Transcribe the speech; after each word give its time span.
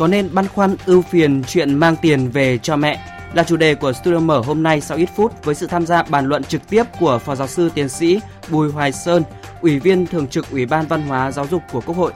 có 0.00 0.06
nên 0.06 0.28
băn 0.34 0.48
khoăn 0.48 0.76
ưu 0.86 1.02
phiền 1.02 1.42
chuyện 1.46 1.74
mang 1.74 1.96
tiền 2.02 2.30
về 2.30 2.58
cho 2.58 2.76
mẹ 2.76 3.00
là 3.34 3.42
chủ 3.42 3.56
đề 3.56 3.74
của 3.74 3.92
Studio 3.92 4.18
Mở 4.18 4.38
hôm 4.38 4.62
nay 4.62 4.80
sau 4.80 4.98
ít 4.98 5.08
phút 5.16 5.44
với 5.44 5.54
sự 5.54 5.66
tham 5.66 5.86
gia 5.86 6.02
bàn 6.02 6.26
luận 6.26 6.44
trực 6.44 6.68
tiếp 6.68 6.84
của 7.00 7.18
Phó 7.18 7.34
Giáo 7.34 7.46
sư 7.48 7.70
Tiến 7.74 7.88
sĩ 7.88 8.20
Bùi 8.50 8.72
Hoài 8.72 8.92
Sơn, 8.92 9.22
Ủy 9.60 9.78
viên 9.78 10.06
Thường 10.06 10.26
trực 10.26 10.50
Ủy 10.50 10.66
ban 10.66 10.86
Văn 10.86 11.02
hóa 11.02 11.30
Giáo 11.30 11.46
dục 11.46 11.62
của 11.72 11.80
Quốc 11.80 11.96
hội. 11.96 12.12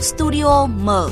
Studio 0.00 0.66
Mở 0.66 1.08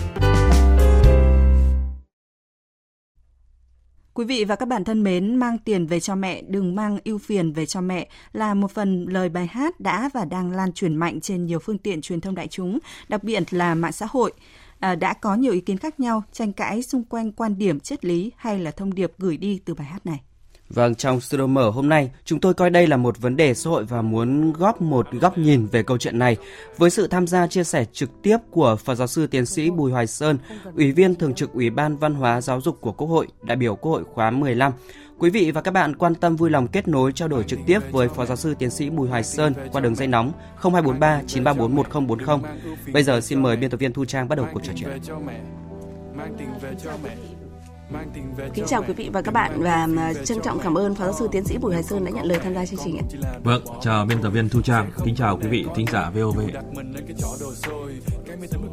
Quý 4.17 4.25
vị 4.25 4.45
và 4.45 4.57
các 4.57 4.69
bạn 4.69 4.85
thân 4.85 5.03
mến, 5.03 5.37
mang 5.37 5.59
tiền 5.59 5.87
về 5.87 6.01
cho 6.01 6.15
mẹ, 6.15 6.43
đừng 6.43 6.75
mang 6.75 6.99
ưu 7.05 7.19
phiền 7.19 7.53
về 7.53 7.67
cho 7.67 7.81
mẹ 7.81 8.09
là 8.33 8.55
một 8.55 8.71
phần 8.71 9.07
lời 9.09 9.29
bài 9.29 9.47
hát 9.47 9.81
đã 9.81 10.11
và 10.15 10.25
đang 10.25 10.51
lan 10.51 10.73
truyền 10.73 10.97
mạnh 10.97 11.21
trên 11.21 11.47
nhiều 11.47 11.59
phương 11.59 11.79
tiện 11.79 12.01
truyền 12.01 12.21
thông 12.21 12.35
đại 12.35 12.49
chúng, 12.49 12.79
đặc 13.09 13.25
biệt 13.25 13.55
là 13.55 13.75
mạng 13.75 13.93
xã 13.93 14.07
hội. 14.11 14.33
À, 14.81 14.95
đã 14.95 15.15
có 15.15 15.35
nhiều 15.35 15.53
ý 15.53 15.61
kiến 15.61 15.79
khác 15.79 16.01
nhau, 16.01 16.23
tranh 16.33 16.53
cãi 16.53 16.83
xung 16.83 17.05
quanh 17.05 17.33
quan 17.33 17.59
điểm 17.59 17.81
triết 17.81 18.05
lý 18.05 18.33
hay 18.37 18.59
là 18.59 18.71
thông 18.71 18.95
điệp 18.95 19.13
gửi 19.19 19.37
đi 19.37 19.61
từ 19.65 19.75
bài 19.75 19.87
hát 19.87 20.07
này. 20.07 20.21
Vâng, 20.71 20.95
trong 20.95 21.21
studio 21.21 21.47
mở 21.47 21.71
hôm 21.71 21.89
nay, 21.89 22.11
chúng 22.25 22.41
tôi 22.41 22.55
coi 22.55 22.71
đây 22.71 22.87
là 22.87 22.97
một 22.97 23.19
vấn 23.19 23.37
đề 23.37 23.55
xã 23.55 23.71
hội 23.71 23.85
và 23.85 24.03
muốn 24.03 24.53
góp 24.53 24.81
một 24.81 25.13
góc 25.13 25.39
nhìn 25.39 25.67
về 25.67 25.83
câu 25.83 25.99
chuyện 25.99 26.19
này 26.19 26.37
với 26.77 26.91
sự 26.91 27.07
tham 27.07 27.27
gia 27.27 27.47
chia 27.47 27.65
sẻ 27.65 27.85
trực 27.93 28.23
tiếp 28.23 28.39
của 28.51 28.77
Phó 28.77 28.95
giáo 28.95 29.07
sư 29.07 29.27
tiến 29.27 29.47
sĩ 29.47 29.71
Bùi 29.71 29.93
Hoài 29.93 30.07
Sơn, 30.07 30.39
Ủy 30.77 30.93
viên 30.93 31.15
Thường 31.15 31.35
trực 31.35 31.53
Ủy 31.53 31.71
ban 31.71 31.97
Văn 31.97 32.15
hóa 32.15 32.41
Giáo 32.41 32.61
dục 32.61 32.81
của 32.81 32.93
Quốc 32.93 33.07
hội, 33.07 33.27
đại 33.43 33.57
biểu 33.57 33.77
Quốc 33.77 33.93
hội 33.93 34.05
khóa 34.15 34.31
15. 34.31 34.73
Quý 35.19 35.31
vị 35.31 35.51
và 35.51 35.61
các 35.61 35.71
bạn 35.71 35.97
quan 35.97 36.15
tâm 36.15 36.37
vui 36.37 36.51
lòng 36.51 36.69
kết 36.69 36.89
nối 36.89 37.13
trao 37.13 37.29
đổi 37.29 37.45
trực 37.45 37.59
tiếp 37.67 37.79
với 37.91 38.09
Phó 38.09 38.27
giáo 38.27 38.37
sư 38.37 38.55
tiến 38.59 38.71
sĩ 38.71 38.91
Bùi 38.91 39.09
Hoài 39.09 39.25
Sơn 39.25 39.55
qua 39.73 39.81
đường 39.81 39.95
dây 39.95 40.09
nóng 40.09 40.33
0243 40.63 41.23
934 41.27 41.77
1040. 41.77 42.51
Bây 42.93 43.03
giờ 43.03 43.21
xin 43.21 43.43
mời 43.43 43.57
biên 43.57 43.71
tập 43.71 43.81
viên 43.81 43.93
Thu 43.93 44.05
Trang 44.05 44.29
bắt 44.29 44.37
đầu 44.37 44.47
cuộc 44.53 44.61
trò 44.65 44.73
chuyện. 44.77 45.01
Kính 48.55 48.65
chào 48.67 48.83
quý 48.83 48.93
vị 48.93 49.11
và 49.13 49.23
các 49.23 49.35
bạn 49.35 49.63
và 49.63 49.89
à, 49.97 50.13
trân 50.25 50.41
trọng 50.43 50.59
cảm 50.59 50.79
ơn 50.79 50.95
Phó 50.95 51.05
giáo 51.05 51.13
sư 51.13 51.29
tiến 51.33 51.45
sĩ 51.45 51.59
Bùi 51.59 51.73
Hoài 51.73 51.83
Sơn 51.83 52.05
đã 52.05 52.11
nhận 52.11 52.25
lời 52.25 52.39
tham 52.43 52.55
gia 52.55 52.67
chương 52.67 52.81
trình 52.85 52.99
ạ. 52.99 53.05
Vâng, 53.45 53.65
chào 53.83 54.07
biên 54.07 54.23
tập 54.23 54.31
viên 54.31 54.49
Thu 54.49 54.63
Trang, 54.63 54.91
kính 55.05 55.15
chào 55.15 55.37
quý 55.37 55.49
vị 55.49 55.67
thính 55.77 55.87
giả 55.93 56.11
VOV. 56.11 56.41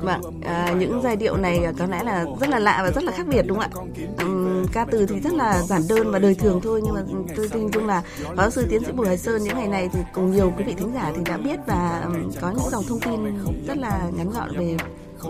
Vâng, 0.01 0.41
à, 0.43 0.75
những 0.79 1.01
giai 1.03 1.15
điệu 1.15 1.37
này 1.37 1.59
có 1.79 1.85
lẽ 1.85 2.03
là 2.03 2.25
rất 2.39 2.49
là 2.49 2.59
lạ 2.59 2.79
và 2.83 2.91
rất 2.91 3.03
là 3.03 3.11
khác 3.11 3.27
biệt 3.27 3.41
đúng 3.47 3.59
không 3.59 3.71
ạ? 3.71 4.03
Um, 4.19 4.65
ca 4.73 4.85
từ 4.91 5.05
thì 5.05 5.19
rất 5.19 5.33
là 5.33 5.61
giản 5.61 5.81
đơn 5.89 6.11
và 6.11 6.19
đời 6.19 6.35
thường 6.35 6.59
thôi 6.63 6.81
nhưng 6.83 6.93
mà 6.93 7.01
tôi 7.35 7.49
tin 7.49 7.71
chung 7.71 7.87
là 7.87 8.01
Phó 8.23 8.35
giáo 8.35 8.49
sư 8.49 8.67
tiến 8.69 8.83
sĩ 8.85 8.91
Bùi 8.91 9.05
Hoài 9.05 9.17
Sơn 9.17 9.43
những 9.43 9.57
ngày 9.57 9.67
này 9.67 9.89
thì 9.93 9.99
cùng 10.13 10.31
nhiều 10.31 10.53
quý 10.57 10.63
vị 10.63 10.73
thính 10.77 10.91
giả 10.93 11.11
thì 11.15 11.21
đã 11.25 11.37
biết 11.37 11.59
và 11.67 12.01
um, 12.05 12.31
có 12.41 12.51
những 12.51 12.69
dòng 12.71 12.83
thông 12.89 12.99
tin 12.99 13.37
rất 13.67 13.77
là 13.77 14.09
ngắn 14.17 14.29
gọn 14.29 14.57
về 14.57 14.77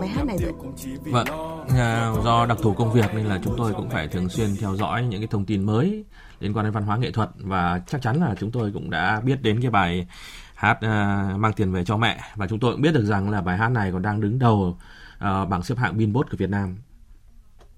bài 0.00 0.08
hát 0.08 0.26
này 0.26 0.36
rồi. 0.38 0.52
Vâng, 1.04 1.26
à, 1.76 2.12
do 2.24 2.46
đặc 2.46 2.58
thù 2.62 2.74
công 2.74 2.92
việc 2.92 3.14
nên 3.14 3.26
là 3.26 3.40
chúng 3.44 3.54
tôi 3.56 3.72
cũng 3.74 3.90
phải 3.90 4.08
thường 4.08 4.28
xuyên 4.28 4.56
theo 4.60 4.76
dõi 4.76 5.02
những 5.02 5.20
cái 5.20 5.28
thông 5.28 5.44
tin 5.44 5.66
mới 5.66 6.04
liên 6.40 6.56
quan 6.56 6.64
đến 6.64 6.72
văn 6.72 6.84
hóa 6.84 6.96
nghệ 6.96 7.10
thuật 7.10 7.30
và 7.36 7.80
chắc 7.86 8.02
chắn 8.02 8.16
là 8.16 8.34
chúng 8.40 8.50
tôi 8.50 8.70
cũng 8.74 8.90
đã 8.90 9.20
biết 9.20 9.42
đến 9.42 9.60
cái 9.60 9.70
bài 9.70 10.06
hát 10.54 10.76
uh, 10.76 11.40
mang 11.40 11.52
tiền 11.56 11.72
về 11.72 11.84
cho 11.84 11.96
mẹ 11.96 12.20
và 12.36 12.46
chúng 12.46 12.58
tôi 12.58 12.72
cũng 12.72 12.82
biết 12.82 12.94
được 12.94 13.04
rằng 13.04 13.30
là 13.30 13.40
bài 13.40 13.58
hát 13.58 13.68
này 13.68 13.92
còn 13.92 14.02
đang 14.02 14.20
đứng 14.20 14.38
đầu 14.38 14.78
uh, 15.16 15.48
bảng 15.48 15.62
xếp 15.62 15.78
hạng 15.78 15.96
Billboard 15.96 16.30
của 16.30 16.36
Việt 16.36 16.50
Nam 16.50 16.76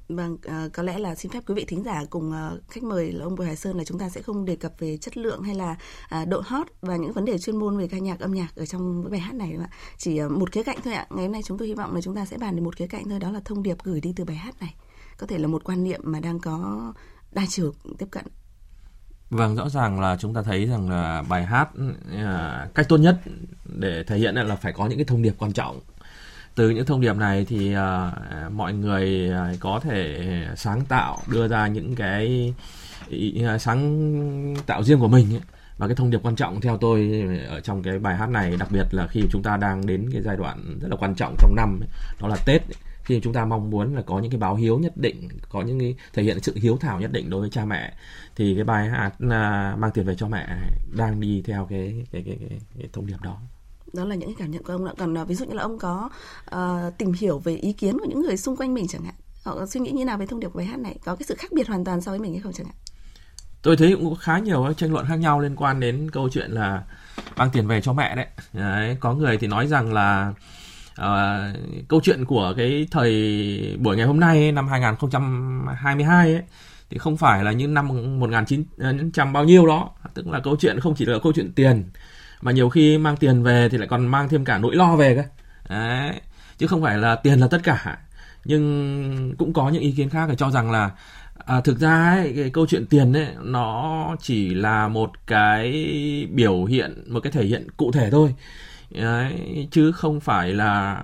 Vâng, 0.09 0.37
à, 0.43 0.69
có 0.73 0.83
lẽ 0.83 0.99
là 0.99 1.15
xin 1.15 1.33
phép 1.33 1.43
quý 1.47 1.55
vị 1.55 1.65
thính 1.65 1.83
giả 1.83 2.05
cùng 2.11 2.33
à, 2.33 2.51
khách 2.69 2.83
mời 2.83 3.13
là 3.13 3.25
ông 3.25 3.35
Bùi 3.35 3.47
Hải 3.47 3.57
Sơn 3.57 3.77
là 3.77 3.85
chúng 3.85 3.99
ta 3.99 4.09
sẽ 4.09 4.23
không 4.23 4.45
đề 4.45 4.57
cập 4.57 4.73
về 4.79 4.97
chất 4.97 5.17
lượng 5.17 5.43
hay 5.43 5.55
là 5.55 5.77
à, 6.09 6.25
độ 6.25 6.43
hot 6.47 6.67
và 6.81 6.97
những 6.97 7.13
vấn 7.13 7.25
đề 7.25 7.39
chuyên 7.39 7.57
môn 7.57 7.79
về 7.79 7.89
ca 7.89 7.99
nhạc 7.99 8.21
âm 8.21 8.35
nhạc 8.35 8.57
ở 8.57 8.67
trong 8.67 9.11
bài 9.11 9.21
hát 9.21 9.35
này 9.35 9.57
ạ? 9.61 9.69
Chỉ 9.99 10.19
à, 10.19 10.29
một 10.29 10.53
khía 10.53 10.63
cạnh 10.63 10.79
thôi 10.85 10.95
ạ. 10.95 11.07
Ngày 11.11 11.25
hôm 11.25 11.33
nay 11.33 11.43
chúng 11.45 11.59
tôi 11.59 11.69
hy 11.69 11.75
vọng 11.75 11.95
là 11.95 12.01
chúng 12.01 12.15
ta 12.15 12.27
sẽ 12.27 12.39
bàn 12.39 12.57
đến 12.57 12.65
một 12.65 12.77
khía 12.77 12.87
cạnh 12.87 13.09
thôi 13.09 13.19
đó 13.19 13.31
là 13.31 13.41
thông 13.45 13.63
điệp 13.63 13.77
gửi 13.85 14.01
đi 14.01 14.13
từ 14.17 14.25
bài 14.25 14.37
hát 14.37 14.55
này. 14.61 14.75
Có 15.19 15.27
thể 15.27 15.39
là 15.39 15.47
một 15.47 15.65
quan 15.65 15.85
niệm 15.85 16.01
mà 16.05 16.21
đang 16.21 16.41
có 16.41 16.93
đa 17.33 17.43
chiều 17.49 17.73
tiếp 17.99 18.07
cận. 18.11 18.25
Vâng, 19.31 19.57
rõ 19.57 19.69
ràng 19.69 20.01
là 20.01 20.17
chúng 20.21 20.35
ta 20.35 20.43
thấy 20.43 20.67
rằng 20.67 20.91
là 20.91 21.23
bài 21.29 21.45
hát 21.45 21.69
à, 22.13 22.69
cách 22.75 22.89
tốt 22.89 22.97
nhất 22.97 23.21
để 23.65 24.05
thể 24.07 24.19
hiện 24.19 24.35
là 24.35 24.57
phải 24.57 24.73
có 24.73 24.87
những 24.87 24.99
cái 24.99 25.05
thông 25.05 25.23
điệp 25.23 25.35
quan 25.39 25.53
trọng 25.53 25.81
từ 26.57 26.71
những 26.71 26.87
thông 26.87 27.01
điệp 27.01 27.17
này 27.17 27.45
thì 27.45 27.75
uh, 27.77 28.53
mọi 28.53 28.73
người 28.73 29.29
ờ, 29.29 29.55
có 29.61 29.81
thể 29.83 30.19
sáng 30.57 30.85
tạo 30.85 31.19
đưa 31.27 31.49
ra 31.49 31.67
những 31.67 31.95
cái 31.95 32.55
ý, 33.09 33.43
ờ, 33.43 33.59
sáng 33.59 34.55
tạo 34.67 34.83
riêng 34.83 35.01
của 35.01 35.09
mình 35.09 35.35
ấy. 35.35 35.41
và 35.79 35.87
cái 35.87 35.97
thông 35.97 36.11
điệp 36.11 36.21
quan 36.23 36.37
trọng 36.37 36.61
theo 36.61 36.77
tôi 36.77 37.25
ở 37.49 37.61
trong 37.61 37.83
cái 37.83 37.99
bài 37.99 38.17
hát 38.17 38.29
này 38.31 38.57
đặc 38.59 38.69
biệt 38.71 38.87
là 38.91 39.07
khi 39.07 39.23
chúng 39.31 39.43
ta 39.43 39.57
đang 39.57 39.87
đến 39.87 40.11
cái 40.13 40.23
giai 40.23 40.37
đoạn 40.37 40.79
rất 40.81 40.89
là 40.91 40.97
quan 40.97 41.15
trọng 41.15 41.35
trong 41.39 41.55
năm 41.57 41.81
ấy, 41.81 41.89
đó 42.21 42.29
là 42.29 42.37
Tết 42.47 42.63
ấy. 42.63 42.77
khi 43.05 43.21
chúng 43.21 43.33
ta 43.33 43.45
mong 43.45 43.71
muốn 43.71 43.95
là 43.95 44.03
có 44.03 44.19
những 44.19 44.31
cái 44.31 44.41
báo 44.41 44.55
hiếu 44.55 44.79
nhất 44.79 44.97
định 44.97 45.29
có 45.49 45.63
những 45.63 45.81
cái 45.81 45.95
thể 46.13 46.23
hiện 46.23 46.41
sự 46.41 46.53
hiếu 46.57 46.79
thảo 46.81 47.01
nhất 47.01 47.13
định 47.13 47.31
đối 47.31 47.41
với 47.41 47.51
cha 47.51 47.65
mẹ 47.65 47.93
thì 48.37 48.55
cái 48.55 48.65
bài 48.65 48.89
hát 48.89 49.13
uh, 49.25 49.79
mang 49.79 49.91
tiền 49.95 50.07
về 50.07 50.15
cho 50.15 50.29
mẹ 50.29 50.47
đang 50.97 51.21
đi 51.21 51.43
theo 51.47 51.67
cái 51.71 52.07
cái 52.13 52.23
cái, 52.27 52.37
cái, 52.49 52.59
cái 52.79 52.89
thông 52.93 53.07
điệp 53.07 53.23
đó 53.23 53.39
đó 53.97 54.05
là 54.05 54.15
những 54.15 54.29
cái 54.29 54.37
cảm 54.39 54.51
nhận 54.51 54.63
của 54.63 54.73
ông 54.73 54.85
ạ. 54.85 54.93
Còn 54.99 55.19
à, 55.19 55.25
ví 55.25 55.35
dụ 55.35 55.45
như 55.45 55.55
là 55.55 55.63
ông 55.63 55.79
có 55.79 56.11
uh, 56.55 56.99
tìm 56.99 57.13
hiểu 57.13 57.39
về 57.39 57.55
ý 57.55 57.73
kiến 57.73 57.99
của 57.99 58.07
những 58.09 58.21
người 58.21 58.37
xung 58.37 58.57
quanh 58.57 58.75
mình 58.75 58.87
chẳng 58.89 59.05
hạn 59.05 59.15
họ 59.47 59.67
suy 59.67 59.81
nghĩ 59.81 59.91
như 59.91 60.05
nào 60.05 60.19
về 60.19 60.27
thông 60.27 60.41
điệp 60.41 60.49
của 60.49 60.59
bài 60.59 60.67
hát 60.67 60.79
này 60.79 60.97
có 61.05 61.17
cái 61.17 61.27
sự 61.27 61.35
khác 61.35 61.53
biệt 61.53 61.69
hoàn 61.69 61.85
toàn 61.85 62.01
so 62.01 62.11
với 62.11 62.19
mình 62.19 62.33
hay 62.33 62.41
không 62.41 62.53
chẳng 62.53 62.67
hạn? 62.67 62.77
Tôi 63.63 63.77
thấy 63.77 63.97
cũng 63.97 64.11
có 64.11 64.17
khá 64.21 64.39
nhiều 64.39 64.73
tranh 64.73 64.93
luận 64.93 65.07
khác 65.09 65.17
nhau 65.17 65.41
liên 65.41 65.57
quan 65.57 65.81
đến 65.81 66.11
câu 66.11 66.29
chuyện 66.29 66.51
là 66.51 66.83
mang 67.37 67.51
tiền 67.53 67.67
về 67.67 67.81
cho 67.81 67.93
mẹ 67.93 68.17
đấy, 68.17 68.27
đấy 68.53 68.97
có 69.01 69.15
người 69.15 69.39
thì 69.39 69.47
nói 69.47 69.67
rằng 69.67 69.93
là 69.93 70.35
uh, 71.01 71.57
câu 71.89 72.01
chuyện 72.03 72.25
của 72.25 72.55
cái 72.57 72.89
thời 72.91 73.77
buổi 73.81 73.97
ngày 73.97 74.07
hôm 74.07 74.21
nay 74.21 74.53
năm 74.53 74.69
2022 74.69 76.33
ấy 76.33 76.43
thì 76.91 76.99
không 76.99 77.17
phải 77.17 77.45
là 77.45 77.51
ờ, 77.51 77.55
những 77.55 77.75
năm 77.75 77.89
1900 77.89 79.33
bao 79.33 79.45
nhiêu 79.45 79.67
đó. 79.67 79.91
Tức 80.15 80.29
là 80.29 80.41
câu 80.41 80.57
chuyện 80.57 80.81
không 80.81 80.95
chỉ 80.95 81.05
là 81.05 81.19
câu 81.23 81.33
chuyện 81.33 81.53
tiền 81.53 81.85
mà 82.41 82.53
nhiều 82.53 82.69
khi 82.69 82.99
mang 82.99 83.17
tiền 83.17 83.43
về 83.43 83.69
thì 83.69 83.79
lại 83.79 83.89
còn 83.89 84.07
mang 84.07 84.29
thêm 84.29 84.45
cả 84.45 84.59
nỗi 84.59 84.77
lo 84.77 84.97
về 84.97 85.15
cơ. 85.15 85.23
Đấy 85.69 86.21
chứ 86.59 86.67
không 86.67 86.83
phải 86.83 86.99
là 86.99 87.17
tiền 87.17 87.39
là 87.39 87.49
tất 87.49 87.61
cả. 87.65 87.99
Nhưng 88.45 89.35
cũng 89.39 89.53
có 89.53 89.69
những 89.69 89.83
ý 89.83 89.91
kiến 89.93 90.09
khác 90.09 90.29
cho 90.39 90.51
rằng 90.51 90.71
là 90.71 90.91
à, 91.47 91.61
thực 91.61 91.79
ra 91.79 92.15
ấy, 92.15 92.33
cái 92.37 92.51
câu 92.51 92.67
chuyện 92.67 92.87
tiền 92.87 93.13
ấy 93.13 93.29
nó 93.43 94.17
chỉ 94.21 94.55
là 94.55 94.89
một 94.89 95.11
cái 95.27 95.73
biểu 96.33 96.65
hiện 96.65 97.05
một 97.13 97.21
cái 97.21 97.33
thể 97.33 97.45
hiện 97.45 97.67
cụ 97.77 97.93
thể 97.93 98.11
thôi. 98.11 98.35
Đấy, 98.91 99.69
chứ 99.71 99.93
không 99.93 100.21
phải 100.21 100.53
là 100.53 101.03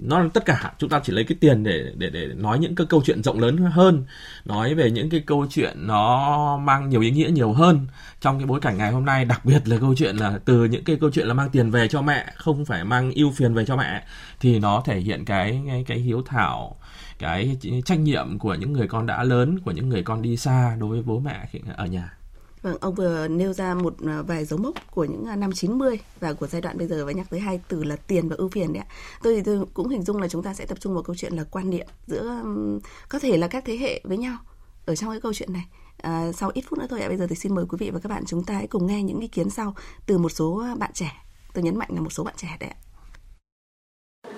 nó 0.00 0.20
là 0.20 0.28
tất 0.34 0.44
cả 0.44 0.72
chúng 0.78 0.90
ta 0.90 1.00
chỉ 1.04 1.12
lấy 1.12 1.24
cái 1.24 1.36
tiền 1.40 1.64
để 1.64 1.92
để 1.96 2.10
để 2.10 2.26
nói 2.36 2.58
những 2.58 2.74
cái 2.74 2.86
câu 2.90 3.02
chuyện 3.04 3.22
rộng 3.22 3.40
lớn 3.40 3.56
hơn 3.56 4.04
nói 4.44 4.74
về 4.74 4.90
những 4.90 5.10
cái 5.10 5.20
câu 5.20 5.46
chuyện 5.50 5.86
nó 5.86 6.56
mang 6.56 6.88
nhiều 6.88 7.00
ý 7.00 7.10
nghĩa 7.10 7.30
nhiều 7.30 7.52
hơn 7.52 7.86
trong 8.20 8.38
cái 8.38 8.46
bối 8.46 8.60
cảnh 8.60 8.78
ngày 8.78 8.92
hôm 8.92 9.04
nay 9.04 9.24
đặc 9.24 9.44
biệt 9.44 9.68
là 9.68 9.76
câu 9.80 9.94
chuyện 9.94 10.16
là 10.16 10.38
từ 10.44 10.64
những 10.64 10.84
cái 10.84 10.96
câu 11.00 11.10
chuyện 11.10 11.26
là 11.26 11.34
mang 11.34 11.50
tiền 11.50 11.70
về 11.70 11.88
cho 11.88 12.02
mẹ 12.02 12.32
không 12.36 12.64
phải 12.64 12.84
mang 12.84 13.12
ưu 13.12 13.32
phiền 13.32 13.54
về 13.54 13.64
cho 13.64 13.76
mẹ 13.76 14.04
thì 14.40 14.58
nó 14.58 14.82
thể 14.86 15.00
hiện 15.00 15.24
cái 15.24 15.62
cái, 15.66 15.84
cái 15.86 15.98
hiếu 15.98 16.22
thảo 16.26 16.76
cái 17.18 17.56
trách 17.84 17.98
nhiệm 17.98 18.38
của 18.38 18.54
những 18.54 18.72
người 18.72 18.88
con 18.88 19.06
đã 19.06 19.24
lớn 19.24 19.58
của 19.64 19.70
những 19.70 19.88
người 19.88 20.02
con 20.02 20.22
đi 20.22 20.36
xa 20.36 20.76
đối 20.80 20.90
với 20.90 21.02
bố 21.02 21.18
mẹ 21.18 21.48
ở 21.76 21.86
nhà. 21.86 22.16
Vâng, 22.64 22.76
ông 22.80 22.94
vừa 22.94 23.28
nêu 23.28 23.52
ra 23.52 23.74
một 23.74 23.94
à, 24.06 24.22
vài 24.22 24.44
dấu 24.44 24.58
mốc 24.58 24.74
của 24.90 25.04
những 25.04 25.26
à, 25.26 25.36
năm 25.36 25.52
90 25.52 26.00
và 26.20 26.32
của 26.32 26.46
giai 26.46 26.62
đoạn 26.62 26.78
bây 26.78 26.86
giờ 26.86 27.06
và 27.06 27.12
nhắc 27.12 27.26
tới 27.30 27.40
hai 27.40 27.60
từ 27.68 27.84
là 27.84 27.96
tiền 27.96 28.28
và 28.28 28.36
ưu 28.36 28.48
phiền 28.48 28.72
đấy 28.72 28.82
ạ. 28.88 28.94
Tôi 29.22 29.34
thì 29.34 29.42
tôi 29.42 29.66
cũng 29.74 29.88
hình 29.88 30.02
dung 30.02 30.20
là 30.20 30.28
chúng 30.28 30.42
ta 30.42 30.54
sẽ 30.54 30.66
tập 30.66 30.80
trung 30.80 30.94
vào 30.94 31.02
câu 31.02 31.16
chuyện 31.16 31.32
là 31.32 31.44
quan 31.50 31.70
niệm 31.70 31.86
giữa 32.06 32.42
có 33.08 33.18
thể 33.18 33.36
là 33.36 33.48
các 33.48 33.64
thế 33.66 33.76
hệ 33.76 34.00
với 34.04 34.16
nhau 34.16 34.36
ở 34.86 34.96
trong 34.96 35.10
cái 35.10 35.20
câu 35.20 35.32
chuyện 35.34 35.52
này. 35.52 35.64
À, 36.02 36.32
sau 36.32 36.50
ít 36.54 36.64
phút 36.68 36.78
nữa 36.78 36.86
thôi 36.90 37.00
ạ, 37.00 37.08
bây 37.08 37.16
giờ 37.16 37.26
thì 37.26 37.36
xin 37.36 37.54
mời 37.54 37.64
quý 37.68 37.76
vị 37.80 37.90
và 37.90 38.00
các 38.00 38.08
bạn 38.08 38.24
chúng 38.26 38.44
ta 38.44 38.54
hãy 38.54 38.66
cùng 38.66 38.86
nghe 38.86 39.02
những 39.02 39.20
ý 39.20 39.28
kiến 39.28 39.50
sau 39.50 39.74
từ 40.06 40.18
một 40.18 40.28
số 40.28 40.64
bạn 40.78 40.90
trẻ. 40.94 41.12
Tôi 41.54 41.64
nhấn 41.64 41.78
mạnh 41.78 41.88
là 41.92 42.00
một 42.00 42.12
số 42.12 42.24
bạn 42.24 42.34
trẻ 42.36 42.56
đấy 42.60 42.70
ạ. 42.70 42.78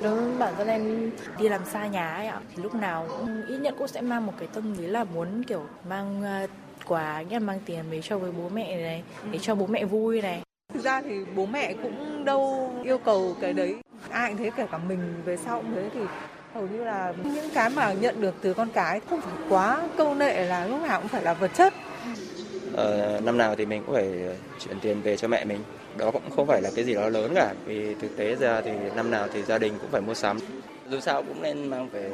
Đối 0.02 0.20
với 0.20 0.38
bản 0.38 0.54
thân 0.56 0.68
em 0.68 1.10
đi 1.38 1.48
làm 1.48 1.60
xa 1.72 1.86
nhà 1.86 2.14
ấy 2.14 2.26
ạ, 2.26 2.40
thì 2.54 2.62
lúc 2.62 2.74
nào 2.74 3.06
cũng 3.08 3.46
ít 3.46 3.58
nhất 3.58 3.74
cũng 3.78 3.88
sẽ 3.88 4.00
mang 4.00 4.26
một 4.26 4.32
cái 4.38 4.48
tâm 4.48 4.78
lý 4.78 4.86
là 4.86 5.04
muốn 5.04 5.42
kiểu 5.42 5.66
mang 5.88 6.22
uh, 6.44 6.50
quà 6.88 7.22
nghĩa 7.22 7.38
mang 7.38 7.60
tiền 7.66 7.84
về 7.90 8.00
cho 8.02 8.18
với 8.18 8.32
bố 8.32 8.48
mẹ 8.48 8.76
này 8.76 9.02
để 9.30 9.38
cho 9.38 9.54
bố 9.54 9.66
mẹ 9.66 9.84
vui 9.84 10.22
này. 10.22 10.42
Thực 10.74 10.84
ra 10.84 11.02
thì 11.02 11.14
bố 11.36 11.46
mẹ 11.46 11.74
cũng 11.82 12.24
đâu 12.24 12.72
yêu 12.84 12.98
cầu 12.98 13.36
cái 13.40 13.52
đấy. 13.52 13.74
Ai 14.10 14.30
cũng 14.30 14.38
thế 14.38 14.50
kể 14.56 14.66
cả 14.72 14.78
mình 14.78 15.14
về 15.24 15.36
sau 15.36 15.62
cũng 15.62 15.72
thế 15.74 15.90
thì 15.94 16.00
hầu 16.54 16.66
như 16.66 16.84
là 16.84 17.12
những 17.24 17.50
cái 17.54 17.70
mà 17.70 17.92
nhận 17.92 18.20
được 18.20 18.34
từ 18.40 18.54
con 18.54 18.68
cái 18.74 19.00
không 19.10 19.20
phải 19.20 19.34
quá 19.48 19.88
câu 19.96 20.14
nệ 20.14 20.46
là 20.46 20.66
lúc 20.66 20.82
nào 20.82 21.00
cũng 21.00 21.08
phải 21.08 21.22
là 21.22 21.34
vật 21.34 21.50
chất. 21.54 21.74
Ờ, 22.74 23.20
năm 23.24 23.38
nào 23.38 23.54
thì 23.56 23.66
mình 23.66 23.82
cũng 23.86 23.94
phải 23.94 24.12
chuyển 24.64 24.80
tiền 24.80 25.02
về 25.02 25.16
cho 25.16 25.28
mẹ 25.28 25.44
mình. 25.44 25.58
Đó 25.96 26.10
cũng 26.10 26.30
không 26.36 26.46
phải 26.46 26.62
là 26.62 26.70
cái 26.76 26.84
gì 26.84 26.94
đó 26.94 27.08
lớn 27.08 27.32
cả 27.34 27.54
vì 27.64 27.94
thực 27.94 28.16
tế 28.16 28.34
ra 28.34 28.60
thì 28.60 28.70
năm 28.96 29.10
nào 29.10 29.28
thì 29.32 29.42
gia 29.42 29.58
đình 29.58 29.72
cũng 29.80 29.90
phải 29.90 30.00
mua 30.00 30.14
sắm. 30.14 30.38
Dù 30.90 31.00
sao 31.00 31.22
cũng 31.22 31.42
nên 31.42 31.66
mang 31.66 31.88
về 31.88 32.10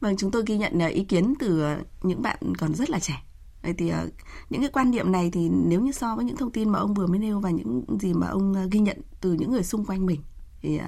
Vâng, 0.00 0.16
chúng 0.16 0.30
tôi 0.30 0.42
ghi 0.46 0.56
nhận 0.56 0.82
à, 0.82 0.86
ý 0.86 1.04
kiến 1.04 1.34
từ 1.38 1.62
à, 1.62 1.80
những 2.02 2.22
bạn 2.22 2.38
còn 2.58 2.74
rất 2.74 2.90
là 2.90 2.98
trẻ. 2.98 3.22
Vậy 3.62 3.74
thì 3.78 3.88
à, 3.88 4.04
những 4.50 4.60
cái 4.60 4.70
quan 4.72 4.90
niệm 4.90 5.12
này 5.12 5.30
thì 5.32 5.48
nếu 5.48 5.80
như 5.80 5.92
so 5.92 6.16
với 6.16 6.24
những 6.24 6.36
thông 6.36 6.50
tin 6.50 6.68
mà 6.68 6.78
ông 6.78 6.94
vừa 6.94 7.06
mới 7.06 7.18
nêu 7.18 7.40
và 7.40 7.50
những 7.50 7.84
gì 8.00 8.12
mà 8.12 8.26
ông 8.26 8.68
ghi 8.70 8.80
nhận 8.80 8.96
từ 9.20 9.32
những 9.32 9.52
người 9.52 9.62
xung 9.62 9.84
quanh 9.84 10.06
mình 10.06 10.20
thì 10.62 10.80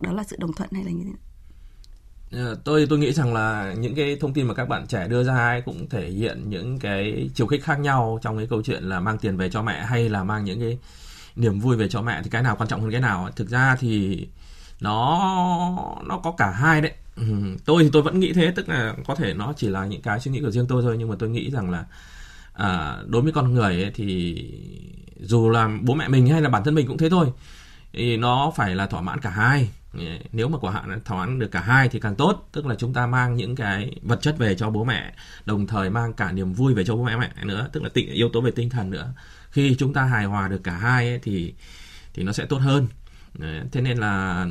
đó 0.00 0.12
là 0.12 0.24
sự 0.24 0.36
đồng 0.40 0.52
thuận 0.52 0.70
hay 0.72 0.84
là 0.84 0.90
như 0.90 1.04
thế 1.04 1.10
nào? 1.10 1.18
Ờ, 2.32 2.60
tôi 2.64 2.86
tôi 2.90 2.98
nghĩ 2.98 3.12
rằng 3.12 3.34
là 3.34 3.74
những 3.78 3.94
cái 3.94 4.16
thông 4.20 4.32
tin 4.32 4.46
mà 4.46 4.54
các 4.54 4.68
bạn 4.68 4.86
trẻ 4.86 5.08
đưa 5.08 5.24
ra 5.24 5.36
ấy 5.36 5.60
cũng 5.60 5.88
thể 5.88 6.10
hiện 6.10 6.50
những 6.50 6.78
cái 6.78 7.30
chiều 7.34 7.46
khích 7.46 7.64
khác 7.64 7.80
nhau 7.80 8.18
trong 8.22 8.36
cái 8.36 8.46
câu 8.50 8.62
chuyện 8.62 8.82
là 8.82 9.00
mang 9.00 9.18
tiền 9.18 9.36
về 9.36 9.50
cho 9.50 9.62
mẹ 9.62 9.84
hay 9.84 10.08
là 10.08 10.24
mang 10.24 10.44
những 10.44 10.60
cái 10.60 10.78
niềm 11.36 11.60
vui 11.60 11.76
về 11.76 11.88
cho 11.88 12.02
mẹ 12.02 12.20
thì 12.24 12.30
cái 12.30 12.42
nào 12.42 12.56
quan 12.56 12.68
trọng 12.68 12.80
hơn 12.80 12.90
cái 12.90 13.00
nào 13.00 13.30
thực 13.36 13.48
ra 13.48 13.76
thì 13.80 14.26
nó 14.80 15.18
nó 16.06 16.18
có 16.18 16.32
cả 16.38 16.50
hai 16.50 16.80
đấy 16.80 16.92
ừ, 17.18 17.56
tôi 17.64 17.84
thì 17.84 17.90
tôi 17.92 18.02
vẫn 18.02 18.20
nghĩ 18.20 18.32
thế 18.32 18.52
tức 18.56 18.68
là 18.68 18.94
có 19.06 19.14
thể 19.14 19.34
nó 19.34 19.52
chỉ 19.56 19.68
là 19.68 19.86
những 19.86 20.02
cái 20.02 20.20
suy 20.20 20.30
nghĩ 20.30 20.40
của 20.40 20.50
riêng 20.50 20.66
tôi 20.68 20.82
thôi 20.82 20.96
nhưng 20.98 21.08
mà 21.08 21.16
tôi 21.18 21.28
nghĩ 21.28 21.50
rằng 21.50 21.70
là 21.70 21.84
à, 22.52 22.96
đối 23.06 23.22
với 23.22 23.32
con 23.32 23.54
người 23.54 23.82
ấy, 23.82 23.90
thì 23.94 24.36
dù 25.20 25.50
là 25.50 25.70
bố 25.82 25.94
mẹ 25.94 26.08
mình 26.08 26.26
hay 26.26 26.42
là 26.42 26.48
bản 26.48 26.64
thân 26.64 26.74
mình 26.74 26.86
cũng 26.86 26.98
thế 26.98 27.10
thôi 27.10 27.32
thì 27.92 28.16
nó 28.16 28.52
phải 28.56 28.74
là 28.74 28.86
thỏa 28.86 29.00
mãn 29.00 29.20
cả 29.20 29.30
hai. 29.30 29.70
Nếu 30.32 30.48
mà 30.48 30.58
quả 30.58 30.72
hạn 30.72 31.00
thỏa 31.04 31.18
mãn 31.18 31.38
được 31.38 31.50
cả 31.50 31.60
hai 31.60 31.88
thì 31.88 32.00
càng 32.00 32.14
tốt 32.14 32.48
tức 32.52 32.66
là 32.66 32.74
chúng 32.74 32.92
ta 32.92 33.06
mang 33.06 33.36
những 33.36 33.56
cái 33.56 33.96
vật 34.02 34.18
chất 34.22 34.38
về 34.38 34.54
cho 34.54 34.70
bố 34.70 34.84
mẹ 34.84 35.14
đồng 35.44 35.66
thời 35.66 35.90
mang 35.90 36.12
cả 36.12 36.32
niềm 36.32 36.52
vui 36.52 36.74
về 36.74 36.84
cho 36.84 36.96
bố 36.96 37.04
mẹ 37.04 37.16
mẹ 37.16 37.30
nữa 37.44 37.68
tức 37.72 37.82
là 37.82 37.88
tinh, 37.94 38.10
yếu 38.10 38.28
tố 38.32 38.40
về 38.40 38.50
tinh 38.50 38.70
thần 38.70 38.90
nữa. 38.90 39.12
Khi 39.50 39.76
chúng 39.78 39.92
ta 39.92 40.04
hài 40.04 40.24
hòa 40.24 40.48
được 40.48 40.60
cả 40.64 40.72
hai 40.72 41.08
ấy, 41.08 41.18
thì 41.22 41.54
thì 42.14 42.22
nó 42.22 42.32
sẽ 42.32 42.46
tốt 42.46 42.58
hơn. 42.58 42.86
Thế 43.72 43.80
nên 43.80 43.98
là 43.98 44.46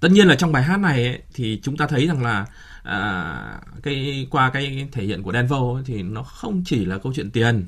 tất 0.00 0.08
nhiên 0.10 0.28
là 0.28 0.34
trong 0.34 0.52
bài 0.52 0.62
hát 0.62 0.80
này 0.80 1.06
ấy, 1.06 1.22
thì 1.34 1.60
chúng 1.62 1.76
ta 1.76 1.86
thấy 1.86 2.06
rằng 2.06 2.22
là 2.22 2.46
à, 2.82 3.60
cái 3.82 4.26
qua 4.30 4.50
cái 4.50 4.88
thể 4.92 5.04
hiện 5.04 5.22
của 5.22 5.32
Denvo 5.32 5.74
ấy, 5.74 5.82
thì 5.86 6.02
nó 6.02 6.22
không 6.22 6.62
chỉ 6.66 6.84
là 6.84 6.98
câu 6.98 7.12
chuyện 7.14 7.30
tiền 7.30 7.66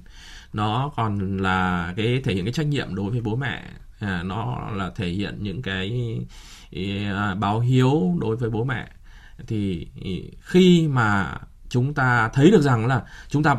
nó 0.53 0.91
còn 0.97 1.39
là 1.39 1.93
cái 1.97 2.21
thể 2.25 2.35
hiện 2.35 2.45
cái 2.45 2.53
trách 2.53 2.67
nhiệm 2.67 2.95
đối 2.95 3.11
với 3.11 3.21
bố 3.21 3.37
mẹ. 3.37 3.65
À, 4.01 4.23
nó 4.23 4.71
là 4.75 4.91
thể 4.97 5.09
hiện 5.09 5.39
những 5.41 5.63
cái 5.63 6.19
à, 7.15 7.35
báo 7.35 7.61
hiếu 7.61 8.17
đối 8.21 8.37
với 8.37 8.51
bố 8.51 8.65
mẹ. 8.65 8.89
Thì 9.47 9.89
khi 10.41 10.89
mà 10.89 11.39
chúng 11.69 11.95
ta 11.95 12.29
thấy 12.29 12.51
được 12.51 12.63
rằng 12.63 12.87
là 12.87 13.03
chúng 13.29 13.43
ta 13.43 13.57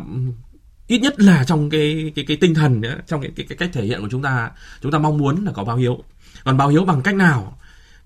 ít 0.87 0.99
nhất 0.99 1.19
là 1.19 1.43
trong 1.43 1.69
cái 1.69 2.11
cái 2.15 2.25
cái 2.27 2.37
tinh 2.37 2.53
thần 2.53 2.81
trong 3.07 3.21
cái, 3.21 3.31
cái 3.35 3.45
cái 3.49 3.57
cách 3.57 3.69
thể 3.73 3.83
hiện 3.83 4.01
của 4.01 4.09
chúng 4.11 4.21
ta 4.21 4.51
chúng 4.81 4.91
ta 4.91 4.97
mong 4.97 5.17
muốn 5.17 5.45
là 5.45 5.51
có 5.51 5.63
báo 5.63 5.77
hiếu. 5.77 6.03
Còn 6.43 6.57
báo 6.57 6.69
hiếu 6.69 6.85
bằng 6.85 7.01
cách 7.01 7.15
nào? 7.15 7.57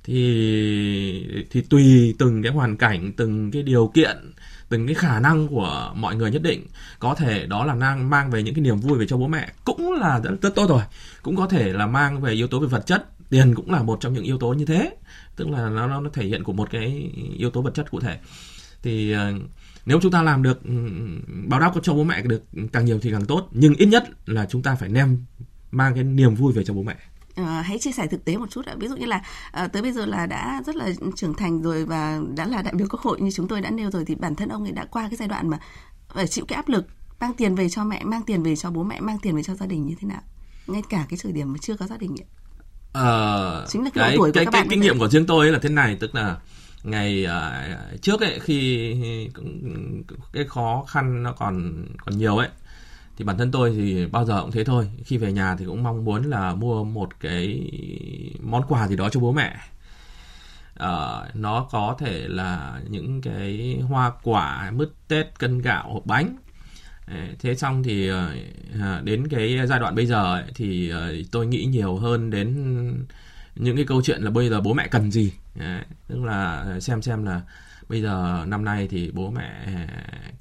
Thì 0.04 1.46
thì 1.52 1.62
tùy 1.62 2.16
từng 2.20 2.44
cái 2.44 2.52
hoàn 2.52 2.78
cảnh 2.78 3.12
từng 3.18 3.52
cái 3.52 3.64
điều 3.64 3.92
kiện 3.94 4.18
từng 4.70 4.88
cái 4.88 4.96
khả 4.96 5.20
năng 5.20 5.48
của 5.48 5.94
mọi 5.96 6.16
người 6.16 6.32
nhất 6.32 6.42
định. 6.42 6.66
Có 7.00 7.16
thể 7.16 7.46
đó 7.46 7.66
là 7.66 7.76
mang 7.76 8.10
mang 8.10 8.32
về 8.32 8.44
những 8.44 8.56
cái 8.56 8.62
niềm 8.62 8.78
vui 8.80 8.98
về 8.98 9.08
cho 9.08 9.18
bố 9.18 9.28
mẹ 9.28 9.52
cũng 9.66 9.92
là 9.92 10.20
rất, 10.20 10.32
rất 10.42 10.56
tốt 10.56 10.70
rồi. 10.70 10.82
Cũng 11.22 11.36
có 11.36 11.48
thể 11.48 11.74
là 11.74 11.88
mang 11.88 12.22
về 12.22 12.34
yếu 12.34 12.48
tố 12.48 12.60
về 12.60 12.68
vật 12.68 12.86
chất 12.86 13.06
tiền 13.30 13.56
cũng 13.56 13.72
là 13.72 13.84
một 13.84 13.98
trong 14.02 14.14
những 14.14 14.24
yếu 14.24 14.38
tố 14.38 14.54
như 14.54 14.66
thế. 14.66 14.96
Tức 15.36 15.50
là 15.50 15.70
nó 15.70 15.88
nó 15.88 16.10
thể 16.14 16.26
hiện 16.26 16.44
của 16.44 16.54
một 16.54 16.70
cái 16.72 17.12
yếu 17.38 17.50
tố 17.50 17.62
vật 17.62 17.74
chất 17.74 17.92
cụ 17.92 18.00
thể. 18.00 18.20
Thì 18.82 19.12
ờ, 19.12 19.34
nếu 19.86 20.00
chúng 20.02 20.12
ta 20.12 20.22
làm 20.22 20.44
được 20.44 20.64
ừ, 20.64 20.74
báo 21.48 21.60
đáp 21.60 21.72
cho 21.84 21.94
bố 21.94 22.04
mẹ 22.04 22.22
được 22.22 22.44
càng 22.74 22.86
nhiều 22.86 23.00
thì 23.02 23.12
càng 23.12 23.26
tốt. 23.26 23.48
Nhưng 23.52 23.76
ít 23.76 23.86
nhất 23.86 24.04
là 24.26 24.46
chúng 24.46 24.64
ta 24.64 24.76
phải 24.76 24.90
nem 24.90 25.26
mang 25.72 25.94
cái 25.94 26.04
niềm 26.04 26.36
vui 26.36 26.54
về 26.54 26.64
cho 26.64 26.74
bố 26.74 26.84
mẹ. 26.84 26.96
À, 27.36 27.64
hãy 27.66 27.80
chia 27.80 27.92
sẻ 27.92 28.08
thực 28.08 28.26
tế 28.26 28.38
một 28.38 28.50
chút 28.50 28.66
ạ. 28.66 28.76
Ví 28.80 28.88
dụ 28.88 28.96
như 28.96 29.06
là 29.06 29.22
à, 29.52 29.68
tới 29.68 29.82
bây 29.82 29.92
giờ 29.92 30.06
là 30.06 30.26
đã 30.26 30.62
rất 30.66 30.76
là 30.76 30.90
trưởng 31.16 31.34
thành 31.34 31.62
rồi 31.62 31.86
và 31.86 32.20
đã 32.36 32.48
là 32.48 32.62
đại 32.62 32.74
biểu 32.78 32.88
quốc 32.90 33.02
hội 33.02 33.22
như 33.22 33.32
chúng 33.32 33.48
tôi 33.48 33.62
đã 33.62 33.70
nêu 33.70 33.92
rồi 33.92 34.06
thì 34.06 34.16
bản 34.16 34.36
thân 34.36 34.50
ông 34.50 34.64
ấy 34.64 34.72
đã 34.72 34.86
qua 34.86 35.08
cái 35.10 35.18
giai 35.18 35.28
đoạn 35.28 35.50
mà 35.50 35.60
phải 36.14 36.28
chịu 36.28 36.46
cái 36.46 36.56
áp 36.56 36.70
lực 36.70 36.86
mang 37.20 37.34
tiền 37.34 37.56
về 37.56 37.70
cho 37.70 37.84
mẹ, 37.84 38.04
mang 38.04 38.22
tiền 38.24 38.44
về 38.44 38.56
cho 38.56 38.72
bố 38.72 38.84
mẹ, 38.84 39.00
mang 39.02 39.20
tiền 39.20 39.36
về 39.36 39.44
cho 39.44 39.56
gia 39.56 39.66
đình 39.66 39.88
như 39.88 39.96
thế 40.02 40.08
nào? 40.08 40.22
Ngay 40.68 40.82
cả 40.90 41.06
cái 41.10 41.20
thời 41.24 41.32
điểm 41.32 41.54
mà 41.54 41.58
chưa 41.62 41.76
có 41.76 41.88
gia 41.88 41.98
đình 41.98 42.16
ấy. 42.20 42.26
Ờ, 42.94 43.66
Chính 43.70 43.84
là 43.84 43.90
cái, 43.94 44.10
cái, 44.10 44.18
tuổi 44.18 44.30
của 44.30 44.34
cái, 44.34 44.46
các 44.46 44.52
cái, 44.52 44.62
bạn 44.62 44.70
kinh 44.70 44.82
nghiệm 44.82 45.00
của 45.00 45.08
riêng 45.10 45.26
tôi 45.26 45.52
là 45.52 45.60
thế 45.62 45.70
này, 45.70 45.98
tức 46.00 46.16
là 46.16 46.38
ngày 46.84 47.26
uh, 47.96 48.02
trước 48.02 48.22
ấy 48.22 48.40
khi 48.40 48.96
cái 50.34 50.46
khó 50.48 50.86
khăn 50.88 51.24
nó 51.24 51.32
còn 51.32 51.86
còn 52.06 52.18
nhiều 52.18 52.38
ấy 52.38 52.50
thì 53.18 53.25
bản 53.25 53.38
thân 53.38 53.51
tôi 53.51 53.74
thì 53.75 54.06
bao 54.06 54.25
giờ 54.25 54.42
cũng 54.42 54.51
thế 54.51 54.63
thôi. 54.63 54.88
Khi 55.06 55.18
về 55.18 55.31
nhà 55.31 55.56
thì 55.56 55.65
cũng 55.65 55.83
mong 55.83 56.06
muốn 56.06 56.24
là 56.30 56.56
mua 56.56 56.83
một 56.83 57.19
cái 57.19 57.71
món 58.39 58.63
quà 58.68 58.88
gì 58.88 58.95
đó 58.95 59.10
cho 59.10 59.19
bố 59.19 59.31
mẹ. 59.31 59.56
Uh, 60.74 61.36
nó 61.36 61.68
có 61.71 61.95
thể 62.00 62.27
là 62.27 62.81
những 62.89 63.21
cái 63.21 63.80
hoa 63.88 64.12
quả 64.24 64.71
mứt 64.71 64.89
tết 65.07 65.39
cân 65.39 65.62
gạo 65.62 65.94
hộp 65.94 66.06
bánh. 66.06 66.38
Thế 67.39 67.56
xong 67.56 67.83
thì 67.83 68.12
uh, 68.12 69.04
đến 69.04 69.27
cái 69.27 69.60
giai 69.68 69.80
đoạn 69.80 69.95
bây 69.95 70.06
giờ 70.06 70.33
ấy, 70.33 70.44
thì 70.56 70.94
uh, 70.94 71.31
tôi 71.31 71.48
nghĩ 71.48 71.65
nhiều 71.65 71.98
hơn 71.98 72.30
đến 72.30 72.48
những 73.56 73.75
cái 73.75 73.86
câu 73.86 74.01
chuyện 74.04 74.21
là 74.21 74.30
bây 74.30 74.50
giờ 74.50 74.62
bố 74.62 74.74
mẹ 74.74 74.88
cần 74.88 75.12
gì. 75.12 75.33
Đấy, 75.56 75.81
tức 76.07 76.24
là 76.24 76.65
xem 76.80 77.01
xem 77.01 77.25
là 77.25 77.42
bây 77.90 78.02
giờ 78.02 78.46
năm 78.48 78.66
nay 78.66 78.88
thì 78.92 79.12
bố 79.14 79.32
mẹ 79.32 79.66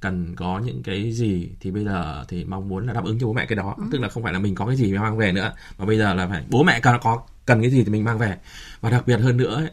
cần 0.01 0.37
có 0.37 0.59
những 0.59 0.83
cái 0.83 1.13
gì 1.13 1.51
thì 1.61 1.71
bây 1.71 1.85
giờ 1.85 2.25
thì 2.29 2.45
mong 2.45 2.69
muốn 2.69 2.87
là 2.87 2.93
đáp 2.93 3.05
ứng 3.05 3.19
cho 3.19 3.27
bố 3.27 3.33
mẹ 3.33 3.47
cái 3.47 3.57
đó 3.57 3.75
ừ. 3.79 3.85
tức 3.93 4.01
là 4.01 4.09
không 4.09 4.23
phải 4.23 4.33
là 4.33 4.39
mình 4.39 4.55
có 4.55 4.67
cái 4.67 4.77
gì 4.77 4.85
mình 4.85 5.01
mang 5.01 5.17
về 5.17 5.33
nữa 5.33 5.53
mà 5.79 5.85
bây 5.85 5.99
giờ 5.99 6.15
là 6.15 6.27
phải 6.27 6.45
bố 6.49 6.63
mẹ 6.63 6.81
cần 6.81 6.97
có 7.03 7.23
cần 7.47 7.61
cái 7.61 7.71
gì 7.71 7.85
thì 7.85 7.91
mình 7.91 8.05
mang 8.05 8.19
về 8.19 8.37
và 8.81 8.91
đặc 8.91 9.07
biệt 9.07 9.21
hơn 9.21 9.37
nữa 9.37 9.55
ấy, 9.55 9.71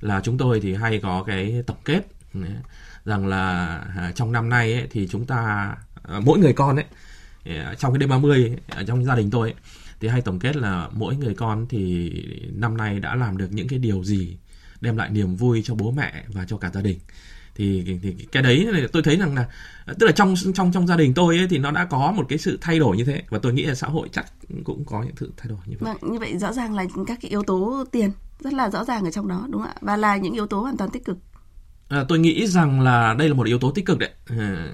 là 0.00 0.20
chúng 0.24 0.38
tôi 0.38 0.60
thì 0.60 0.74
hay 0.74 1.00
có 1.02 1.24
cái 1.26 1.62
tổng 1.66 1.76
kết 1.84 2.00
rằng 3.04 3.26
là 3.26 3.66
à, 3.96 4.12
trong 4.14 4.32
năm 4.32 4.48
nay 4.48 4.72
ấy, 4.74 4.86
thì 4.90 5.08
chúng 5.10 5.26
ta 5.26 5.74
à, 6.02 6.20
mỗi 6.24 6.38
người 6.38 6.52
con 6.52 6.76
ấy 6.76 6.84
trong 7.78 7.92
cái 7.92 7.98
đêm 7.98 8.08
30 8.08 8.56
ở 8.68 8.84
trong 8.84 9.04
gia 9.04 9.14
đình 9.14 9.30
tôi 9.30 9.48
ấy, 9.48 9.54
thì 10.00 10.08
hay 10.08 10.20
tổng 10.20 10.38
kết 10.38 10.56
là 10.56 10.88
mỗi 10.92 11.16
người 11.16 11.34
con 11.34 11.66
thì 11.68 12.12
năm 12.52 12.76
nay 12.76 13.00
đã 13.00 13.14
làm 13.14 13.36
được 13.36 13.48
những 13.50 13.68
cái 13.68 13.78
điều 13.78 14.04
gì 14.04 14.36
đem 14.82 14.96
lại 14.96 15.10
niềm 15.10 15.36
vui 15.36 15.62
cho 15.64 15.74
bố 15.74 15.90
mẹ 15.90 16.24
và 16.28 16.44
cho 16.48 16.56
cả 16.56 16.70
gia 16.74 16.80
đình 16.80 16.98
thì, 17.54 17.84
thì 18.02 18.12
cái 18.32 18.42
đấy 18.42 18.66
tôi 18.92 19.02
thấy 19.02 19.16
rằng 19.16 19.34
là 19.34 19.48
tức 19.98 20.06
là 20.06 20.12
trong 20.12 20.34
trong 20.54 20.72
trong 20.72 20.86
gia 20.86 20.96
đình 20.96 21.14
tôi 21.14 21.38
ấy, 21.38 21.46
thì 21.50 21.58
nó 21.58 21.70
đã 21.70 21.84
có 21.84 22.12
một 22.16 22.26
cái 22.28 22.38
sự 22.38 22.58
thay 22.60 22.78
đổi 22.78 22.96
như 22.96 23.04
thế 23.04 23.22
và 23.28 23.38
tôi 23.42 23.52
nghĩ 23.52 23.64
là 23.64 23.74
xã 23.74 23.86
hội 23.86 24.08
chắc 24.12 24.26
cũng 24.64 24.84
có 24.84 25.02
những 25.02 25.16
sự 25.16 25.32
thay 25.36 25.48
đổi 25.48 25.58
như 25.66 25.76
vậy. 25.80 25.94
Vâng, 25.94 26.12
như 26.12 26.18
vậy 26.18 26.38
rõ 26.38 26.52
ràng 26.52 26.74
là 26.74 26.84
các 27.06 27.18
cái 27.22 27.30
yếu 27.30 27.42
tố 27.42 27.84
tiền 27.92 28.10
rất 28.40 28.52
là 28.52 28.70
rõ 28.70 28.84
ràng 28.84 29.04
ở 29.04 29.10
trong 29.10 29.28
đó 29.28 29.46
đúng 29.50 29.62
không 29.62 29.70
ạ? 29.70 29.76
Và 29.80 29.96
là 29.96 30.16
những 30.16 30.32
yếu 30.34 30.46
tố 30.46 30.60
hoàn 30.60 30.76
toàn 30.76 30.90
tích 30.90 31.04
cực. 31.04 31.18
À, 31.88 32.04
tôi 32.08 32.18
nghĩ 32.18 32.46
rằng 32.46 32.80
là 32.80 33.14
đây 33.18 33.28
là 33.28 33.34
một 33.34 33.46
yếu 33.46 33.58
tố 33.58 33.70
tích 33.70 33.86
cực 33.86 33.98
đấy 33.98 34.10
à, 34.26 34.68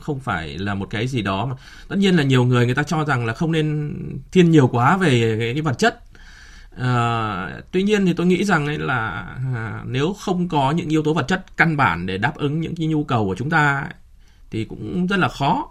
không 0.00 0.20
phải 0.20 0.58
là 0.58 0.74
một 0.74 0.90
cái 0.90 1.06
gì 1.06 1.22
đó 1.22 1.46
mà 1.46 1.56
tất 1.88 1.96
nhiên 1.98 2.16
là 2.16 2.22
nhiều 2.22 2.44
người 2.44 2.66
người 2.66 2.74
ta 2.74 2.82
cho 2.82 3.04
rằng 3.04 3.26
là 3.26 3.34
không 3.34 3.52
nên 3.52 3.94
thiên 4.32 4.50
nhiều 4.50 4.68
quá 4.68 4.96
về 4.96 5.36
cái, 5.38 5.52
cái 5.54 5.62
vật 5.62 5.78
chất 5.78 6.04
À, 6.80 7.62
tuy 7.72 7.82
nhiên 7.82 8.06
thì 8.06 8.12
tôi 8.12 8.26
nghĩ 8.26 8.44
rằng 8.44 8.66
ấy 8.66 8.78
là 8.78 9.26
à, 9.54 9.82
nếu 9.86 10.14
không 10.20 10.48
có 10.48 10.70
những 10.70 10.88
yếu 10.88 11.02
tố 11.02 11.14
vật 11.14 11.28
chất 11.28 11.56
căn 11.56 11.76
bản 11.76 12.06
để 12.06 12.18
đáp 12.18 12.36
ứng 12.36 12.60
những 12.60 12.74
cái 12.76 12.86
nhu 12.86 13.04
cầu 13.04 13.26
của 13.26 13.34
chúng 13.34 13.50
ta 13.50 13.88
thì 14.50 14.64
cũng 14.64 15.06
rất 15.06 15.18
là 15.18 15.28
khó. 15.28 15.70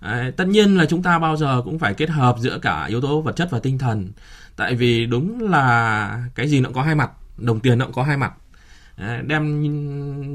À, 0.00 0.30
tất 0.36 0.48
nhiên 0.48 0.76
là 0.76 0.86
chúng 0.86 1.02
ta 1.02 1.18
bao 1.18 1.36
giờ 1.36 1.62
cũng 1.64 1.78
phải 1.78 1.94
kết 1.94 2.10
hợp 2.10 2.36
giữa 2.38 2.58
cả 2.58 2.84
yếu 2.84 3.00
tố 3.00 3.20
vật 3.20 3.36
chất 3.36 3.48
và 3.50 3.58
tinh 3.58 3.78
thần. 3.78 4.12
Tại 4.56 4.74
vì 4.74 5.06
đúng 5.06 5.50
là 5.50 6.24
cái 6.34 6.48
gì 6.48 6.60
nó 6.60 6.68
cũng 6.68 6.74
có 6.74 6.82
hai 6.82 6.94
mặt, 6.94 7.10
đồng 7.36 7.60
tiền 7.60 7.78
nó 7.78 7.84
cũng 7.84 7.94
có 7.94 8.02
hai 8.02 8.16
mặt. 8.16 8.32
Đem 9.26 9.62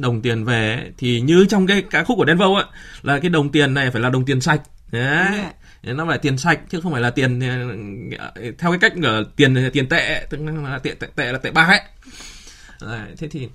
đồng 0.01 0.21
tiền 0.21 0.43
về 0.43 0.91
thì 0.97 1.21
như 1.21 1.45
trong 1.49 1.67
cái 1.67 1.83
ca 1.89 2.03
khúc 2.03 2.17
của 2.17 2.25
Denvo 2.25 2.55
ấy 2.55 2.65
là 3.01 3.19
cái 3.19 3.29
đồng 3.29 3.51
tiền 3.51 3.73
này 3.73 3.91
phải 3.91 4.01
là 4.01 4.09
đồng 4.09 4.25
tiền 4.25 4.41
sạch. 4.41 4.61
Đấy 4.91 5.45
nó 5.83 6.05
phải 6.05 6.17
tiền 6.17 6.37
sạch 6.37 6.59
chứ 6.69 6.81
không 6.81 6.91
phải 6.91 7.01
là 7.01 7.09
tiền 7.09 7.39
ờ, 8.17 8.31
theo 8.57 8.71
cái 8.71 8.79
cách 8.81 8.93
ở 9.03 9.25
tiền 9.35 9.69
tiền 9.73 9.89
tệ 9.89 10.25
tức 10.29 10.39
là 10.41 10.79
tiền 10.79 10.97
tệ, 10.99 11.07
tệ 11.15 11.31
là 11.31 11.37
tệ 11.37 11.51
ba 11.51 11.61
ấy. 11.61 11.81
Đấy, 12.81 13.09
thế 13.17 13.27
thì 13.27 13.49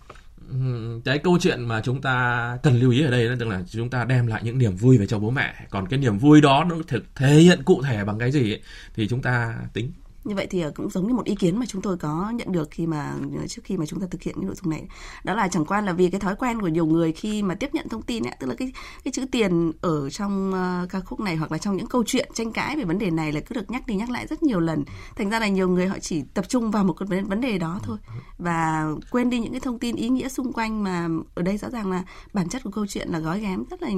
cái 1.04 1.18
câu 1.18 1.38
chuyện 1.40 1.68
mà 1.68 1.80
chúng 1.80 2.02
ta 2.02 2.58
cần 2.62 2.80
lưu 2.80 2.90
ý 2.90 3.04
ở 3.04 3.10
đây 3.10 3.25
là 3.25 3.36
tức 3.38 3.48
là 3.48 3.62
chúng 3.70 3.90
ta 3.90 4.04
đem 4.04 4.26
lại 4.26 4.40
những 4.44 4.58
niềm 4.58 4.76
vui 4.76 4.98
về 4.98 5.06
cho 5.06 5.18
bố 5.18 5.30
mẹ. 5.30 5.54
Còn 5.70 5.88
cái 5.88 5.98
niềm 5.98 6.18
vui 6.18 6.40
đó 6.40 6.66
nó 6.68 6.76
thực 6.86 7.04
thể 7.14 7.34
hiện 7.34 7.62
cụ 7.62 7.82
thể 7.82 8.04
bằng 8.04 8.18
cái 8.18 8.32
gì 8.32 8.52
ấy, 8.52 8.62
thì 8.94 9.08
chúng 9.08 9.22
ta 9.22 9.54
tính 9.72 9.92
như 10.26 10.35
vậy 10.35 10.47
thì 10.50 10.61
ờ, 10.61 10.73
cũng 10.75 10.90
giống 10.90 11.06
như 11.06 11.14
một 11.14 11.25
ý 11.25 11.35
kiến 11.35 11.59
mà 11.59 11.66
chúng 11.66 11.83
tôi 11.83 11.97
có 11.97 12.33
nhận 12.35 12.52
được 12.52 12.68
khi 12.71 12.87
mà 12.87 13.14
ờ, 13.38 13.47
trước 13.47 13.62
khi 13.64 13.76
mà 13.76 13.87
chúng 13.87 14.00
ta 14.00 14.06
thực 14.11 14.23
hiện 14.23 14.35
cái 14.35 14.45
nội 14.45 14.54
dung 14.54 14.71
này. 14.71 14.88
Đó 15.25 15.35
là 15.35 15.49
chẳng 15.49 15.64
qua 15.64 15.80
là 15.80 15.92
vì 15.92 16.11
cái 16.11 16.21
thói 16.21 16.37
quen 16.37 16.61
của 16.61 16.68
nhiều 16.68 16.87
người 16.87 17.12
khi 17.12 17.42
mà 17.42 17.54
tiếp 17.54 17.75
nhận 17.75 17.88
thông 17.88 18.02
tin 18.02 18.23
ấy, 18.23 18.37
tức 18.40 18.47
là 18.47 18.54
cái 18.54 18.73
cái 19.04 19.12
chữ 19.12 19.25
tiền 19.33 19.73
ở 19.80 20.11
trong 20.11 20.50
uh, 20.50 20.90
ca 20.90 21.00
khúc 21.00 21.21
này 21.21 21.37
hoặc 21.37 21.52
là 21.52 21.59
trong 21.59 21.76
những 21.76 21.87
câu 21.87 22.04
chuyện 22.06 22.30
tranh 22.35 22.52
cãi 22.52 22.76
về 22.76 22.85
vấn 22.85 22.99
đề 22.99 23.11
này 23.11 23.33
là 23.33 23.40
cứ 23.40 23.54
được 23.54 23.71
nhắc 23.71 23.87
đi 23.87 23.95
nhắc 23.95 24.11
lại 24.11 24.26
rất 24.26 24.42
nhiều 24.42 24.61
lần. 24.61 24.85
Thành 25.16 25.30
ra 25.30 25.40
là 25.40 25.49
nhiều 25.49 25.68
người 25.68 25.87
họ 25.87 25.99
chỉ 25.99 26.23
tập 26.35 26.49
trung 26.49 26.71
vào 26.71 26.85
một 26.85 26.92
cái 26.92 27.23
vấn 27.23 27.40
đề 27.40 27.59
đó 27.59 27.80
thôi 27.83 27.99
và 28.38 28.87
quên 29.11 29.30
đi 29.30 29.38
những 29.38 29.52
cái 29.52 29.61
thông 29.61 29.78
tin 29.78 29.97
ý 29.97 30.09
nghĩa 30.09 30.28
xung 30.28 30.52
quanh 30.52 30.85
mà 30.85 31.09
ở 31.35 31.42
đây 31.42 31.59
rõ 31.59 31.71
ràng 31.71 31.90
là 31.90 32.04
bản 32.33 32.49
chất 32.49 32.62
của 32.64 32.71
câu 32.71 32.87
chuyện 32.87 33.09
là 33.09 33.18
gói 33.18 33.40
ghém 33.40 33.64
rất 33.71 33.83
là 33.83 33.90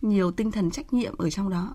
nhiều 0.00 0.30
tinh 0.30 0.52
thần 0.52 0.70
trách 0.70 0.92
nhiệm 0.92 1.16
ở 1.18 1.30
trong 1.30 1.50
đó 1.50 1.74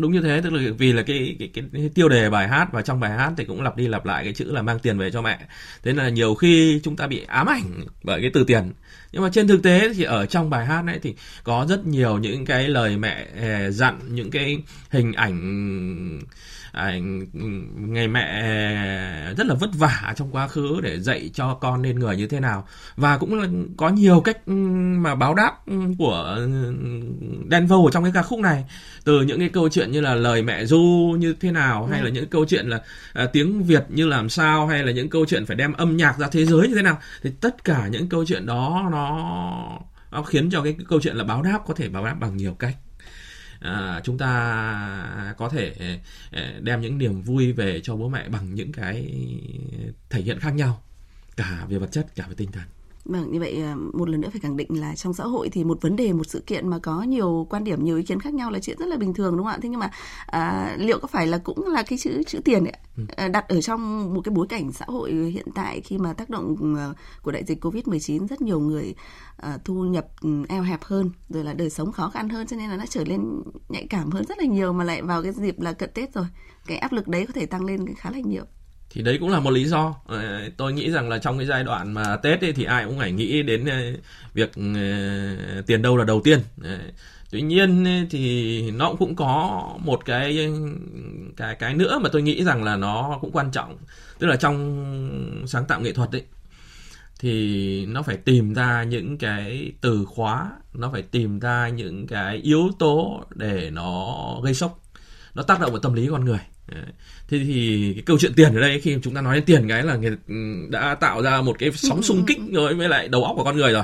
đúng 0.00 0.12
như 0.12 0.20
thế 0.20 0.40
tức 0.44 0.52
là 0.52 0.70
vì 0.78 0.92
là 0.92 1.02
cái, 1.02 1.36
cái 1.38 1.50
cái 1.54 1.64
cái 1.72 1.90
tiêu 1.94 2.08
đề 2.08 2.30
bài 2.30 2.48
hát 2.48 2.68
và 2.72 2.82
trong 2.82 3.00
bài 3.00 3.10
hát 3.10 3.32
thì 3.36 3.44
cũng 3.44 3.62
lặp 3.62 3.76
đi 3.76 3.88
lặp 3.88 4.06
lại 4.06 4.24
cái 4.24 4.32
chữ 4.32 4.52
là 4.52 4.62
mang 4.62 4.78
tiền 4.78 4.98
về 4.98 5.10
cho 5.10 5.22
mẹ. 5.22 5.38
Thế 5.82 5.92
là 5.92 6.08
nhiều 6.08 6.34
khi 6.34 6.80
chúng 6.84 6.96
ta 6.96 7.06
bị 7.06 7.24
ám 7.26 7.46
ảnh 7.46 7.84
bởi 8.02 8.20
cái 8.20 8.30
từ 8.34 8.44
tiền. 8.44 8.72
Nhưng 9.12 9.22
mà 9.22 9.28
trên 9.32 9.48
thực 9.48 9.62
tế 9.62 9.94
thì 9.94 10.04
ở 10.04 10.26
trong 10.26 10.50
bài 10.50 10.66
hát 10.66 10.84
ấy 10.86 10.98
thì 11.02 11.14
có 11.44 11.66
rất 11.68 11.86
nhiều 11.86 12.18
những 12.18 12.44
cái 12.44 12.68
lời 12.68 12.96
mẹ 12.96 13.26
ờ, 13.40 13.70
dặn 13.70 13.98
những 14.08 14.30
cái 14.30 14.62
hình 14.90 15.12
ảnh 15.12 16.20
à, 16.74 16.98
ngày 17.74 18.08
mẹ 18.08 18.42
rất 19.36 19.46
là 19.46 19.54
vất 19.54 19.70
vả 19.74 20.14
trong 20.16 20.30
quá 20.30 20.48
khứ 20.48 20.80
để 20.82 21.00
dạy 21.00 21.30
cho 21.34 21.54
con 21.54 21.82
nên 21.82 21.98
người 21.98 22.16
như 22.16 22.26
thế 22.26 22.40
nào. 22.40 22.66
Và 22.96 23.18
cũng 23.18 23.40
là 23.40 23.48
có 23.76 23.88
nhiều 23.88 24.20
cách 24.20 24.48
mà 24.98 25.14
báo 25.14 25.34
đáp 25.34 25.52
của 25.98 26.38
Đen 27.48 27.66
Vâu 27.66 27.86
ở 27.86 27.90
trong 27.90 28.04
cái 28.04 28.12
ca 28.14 28.22
khúc 28.22 28.40
này. 28.40 28.64
Từ 29.04 29.22
những 29.22 29.38
cái 29.40 29.48
câu 29.48 29.68
chuyện 29.68 29.92
như 29.92 30.00
là 30.00 30.14
lời 30.14 30.42
mẹ 30.42 30.64
du 30.64 31.16
như 31.18 31.34
thế 31.40 31.50
nào 31.50 31.86
hay 31.86 32.02
là 32.02 32.10
những 32.10 32.26
câu 32.26 32.44
chuyện 32.48 32.68
là 32.68 32.82
à, 33.12 33.26
tiếng 33.26 33.62
Việt 33.62 33.84
như 33.88 34.06
làm 34.06 34.28
sao 34.28 34.66
hay 34.66 34.82
là 34.82 34.92
những 34.92 35.08
câu 35.08 35.26
chuyện 35.28 35.46
phải 35.46 35.56
đem 35.56 35.72
âm 35.72 35.96
nhạc 35.96 36.18
ra 36.18 36.28
thế 36.32 36.44
giới 36.44 36.68
như 36.68 36.74
thế 36.74 36.82
nào 36.82 36.98
thì 37.22 37.30
tất 37.40 37.64
cả 37.64 37.88
những 37.90 38.08
câu 38.08 38.24
chuyện 38.26 38.46
đó 38.46 38.88
nó 38.92 39.20
nó 40.10 40.22
khiến 40.22 40.50
cho 40.50 40.62
cái 40.62 40.76
câu 40.88 41.00
chuyện 41.00 41.16
là 41.16 41.24
báo 41.24 41.42
đáp 41.42 41.58
có 41.66 41.74
thể 41.74 41.88
báo 41.88 42.04
đáp 42.04 42.16
bằng 42.20 42.36
nhiều 42.36 42.54
cách 42.54 42.76
à, 43.64 44.00
chúng 44.04 44.18
ta 44.18 45.34
có 45.38 45.48
thể 45.48 45.74
ờ, 45.78 45.86
ờ, 46.32 46.60
đem 46.60 46.80
những 46.80 46.98
niềm 46.98 47.22
vui 47.22 47.52
về 47.52 47.80
cho 47.80 47.96
bố 47.96 48.08
mẹ 48.08 48.28
bằng 48.28 48.54
những 48.54 48.72
cái 48.72 49.14
thể 50.10 50.20
hiện 50.20 50.40
khác 50.40 50.50
nhau 50.50 50.82
cả 51.36 51.66
về 51.68 51.78
vật 51.78 51.92
chất 51.92 52.06
cả 52.16 52.26
về 52.28 52.34
tinh 52.34 52.52
thần. 52.52 52.64
Vâng, 53.04 53.32
như 53.32 53.40
vậy 53.40 53.62
à, 53.62 53.76
một 53.92 54.08
lần 54.08 54.20
nữa 54.20 54.28
phải 54.32 54.40
khẳng 54.40 54.56
định 54.56 54.80
là 54.80 54.94
trong 54.96 55.14
xã 55.14 55.24
hội 55.24 55.48
thì 55.48 55.64
một 55.64 55.78
vấn 55.80 55.96
đề, 55.96 56.12
một 56.12 56.24
sự 56.24 56.40
kiện 56.46 56.68
mà 56.68 56.78
có 56.78 57.02
nhiều 57.02 57.46
quan 57.50 57.64
điểm, 57.64 57.84
nhiều 57.84 57.96
ý 57.96 58.02
kiến 58.02 58.20
khác 58.20 58.34
nhau 58.34 58.50
là 58.50 58.58
chuyện 58.58 58.78
rất 58.78 58.86
là 58.86 58.96
bình 58.96 59.14
thường 59.14 59.36
đúng 59.36 59.46
không 59.46 59.52
ạ? 59.52 59.58
Thế 59.62 59.68
nhưng 59.68 59.80
mà 59.80 59.90
à, 60.26 60.76
liệu 60.78 60.98
có 60.98 61.08
phải 61.08 61.26
là 61.26 61.38
cũng 61.38 61.66
là 61.66 61.82
cái 61.82 61.98
chữ 61.98 62.22
chữ 62.26 62.40
tiền 62.44 62.64
ấy, 62.64 62.76
ừ. 62.96 63.04
à, 63.16 63.28
đặt 63.28 63.48
ở 63.48 63.60
trong 63.60 64.14
một 64.14 64.20
cái 64.24 64.34
bối 64.34 64.46
cảnh 64.48 64.72
xã 64.72 64.84
hội 64.88 65.12
hiện 65.12 65.46
tại 65.54 65.80
khi 65.80 65.98
mà 65.98 66.12
tác 66.12 66.30
động 66.30 66.76
à, 66.76 66.92
của 67.22 67.32
đại 67.32 67.44
dịch 67.44 67.64
Covid-19 67.64 68.26
rất 68.26 68.40
nhiều 68.42 68.60
người 68.60 68.94
à, 69.36 69.58
thu 69.64 69.74
nhập 69.74 70.06
ừ, 70.20 70.44
eo 70.48 70.62
hẹp 70.62 70.82
hơn, 70.82 71.10
rồi 71.28 71.44
là 71.44 71.52
đời 71.54 71.70
sống 71.70 71.92
khó 71.92 72.08
khăn 72.08 72.28
hơn 72.28 72.46
cho 72.46 72.56
nên 72.56 72.70
là 72.70 72.76
nó 72.76 72.84
trở 72.86 73.04
lên 73.04 73.42
nhạy 73.68 73.86
cảm 73.90 74.10
hơn 74.10 74.24
rất 74.28 74.38
là 74.38 74.44
nhiều 74.44 74.72
mà 74.72 74.84
lại 74.84 75.02
vào 75.02 75.22
cái 75.22 75.32
dịp 75.32 75.60
là 75.60 75.72
cận 75.72 75.90
Tết 75.94 76.14
rồi. 76.14 76.26
Cái 76.66 76.78
áp 76.78 76.92
lực 76.92 77.08
đấy 77.08 77.26
có 77.26 77.32
thể 77.32 77.46
tăng 77.46 77.64
lên 77.64 77.94
khá 77.96 78.10
là 78.10 78.18
nhiều 78.18 78.44
thì 78.94 79.02
đấy 79.02 79.18
cũng 79.20 79.30
là 79.30 79.40
một 79.40 79.50
lý 79.50 79.64
do. 79.64 79.94
Ờ, 80.06 80.48
tôi 80.56 80.72
nghĩ 80.72 80.90
rằng 80.90 81.08
là 81.08 81.18
trong 81.18 81.38
cái 81.38 81.46
giai 81.46 81.64
đoạn 81.64 81.92
mà 81.92 82.16
tết 82.16 82.40
ấy, 82.40 82.52
thì 82.52 82.64
ai 82.64 82.84
cũng 82.84 82.98
phải 82.98 83.12
nghĩ 83.12 83.42
đến 83.42 83.64
ờ, 83.64 83.76
việc 84.34 84.52
ờ, 84.54 85.62
tiền 85.66 85.82
đâu 85.82 85.96
là 85.96 86.04
đầu 86.04 86.20
tiên. 86.24 86.40
Tuy 87.30 87.42
nhiên 87.42 87.84
thì 88.10 88.70
nó 88.70 88.94
cũng 88.98 89.16
có 89.16 89.62
một 89.78 90.04
cái 90.04 90.52
cái 91.36 91.54
cái 91.54 91.74
nữa 91.74 91.98
mà 92.02 92.08
tôi 92.12 92.22
nghĩ 92.22 92.44
rằng 92.44 92.64
là 92.64 92.76
nó 92.76 93.18
cũng 93.20 93.32
quan 93.32 93.50
trọng. 93.50 93.76
Tức 94.18 94.26
là 94.26 94.36
trong 94.36 95.44
sáng 95.46 95.64
tạo 95.64 95.80
nghệ 95.80 95.92
thuật 95.92 96.12
ấy 96.12 96.22
thì 97.18 97.86
nó 97.86 98.02
phải 98.02 98.16
tìm 98.16 98.54
ra 98.54 98.82
những 98.82 99.18
cái 99.18 99.72
từ 99.80 100.04
khóa 100.04 100.50
nó 100.74 100.90
phải 100.92 101.02
tìm 101.02 101.38
ra 101.38 101.68
những 101.68 102.06
cái 102.06 102.36
yếu 102.36 102.70
tố 102.78 103.24
để 103.34 103.70
nó 103.70 104.16
gây 104.44 104.54
sốc. 104.54 104.80
Nó 105.34 105.42
tác 105.42 105.60
động 105.60 105.70
vào 105.70 105.80
tâm 105.80 105.92
lý 105.92 106.08
con 106.10 106.24
người 106.24 106.40
thế 107.28 107.38
thì 107.38 107.92
cái 107.94 108.02
câu 108.06 108.18
chuyện 108.18 108.32
tiền 108.36 108.54
ở 108.54 108.60
đây 108.60 108.80
khi 108.80 108.98
chúng 109.02 109.14
ta 109.14 109.20
nói 109.20 109.34
đến 109.34 109.44
tiền 109.44 109.68
cái 109.68 109.82
là 109.82 109.96
người 109.96 110.16
ừ, 110.28 110.34
đã 110.70 110.94
tạo 110.94 111.22
ra 111.22 111.42
một 111.42 111.56
cái 111.58 111.70
sóng 111.72 112.02
xung 112.02 112.26
kích 112.26 112.38
rồi 112.52 112.74
với 112.74 112.88
lại 112.88 113.08
đầu 113.08 113.24
óc 113.24 113.34
của 113.36 113.44
con 113.44 113.56
người 113.56 113.72
rồi. 113.72 113.82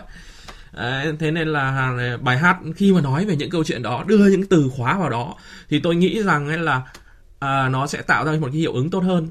Đấy, 0.72 1.12
thế 1.18 1.30
nên 1.30 1.48
là 1.48 2.18
bài 2.22 2.38
hát 2.38 2.56
khi 2.76 2.92
mà 2.92 3.00
nói 3.00 3.24
về 3.24 3.36
những 3.36 3.50
câu 3.50 3.64
chuyện 3.64 3.82
đó 3.82 4.04
đưa 4.06 4.28
những 4.28 4.46
từ 4.46 4.70
khóa 4.76 4.98
vào 4.98 5.10
đó 5.10 5.34
thì 5.68 5.80
tôi 5.80 5.96
nghĩ 5.96 6.22
rằng 6.22 6.48
ấy 6.48 6.58
là 6.58 6.82
à, 7.38 7.68
nó 7.68 7.86
sẽ 7.86 8.02
tạo 8.02 8.24
ra 8.24 8.32
một 8.32 8.48
cái 8.52 8.60
hiệu 8.60 8.72
ứng 8.72 8.90
tốt 8.90 9.00
hơn. 9.00 9.28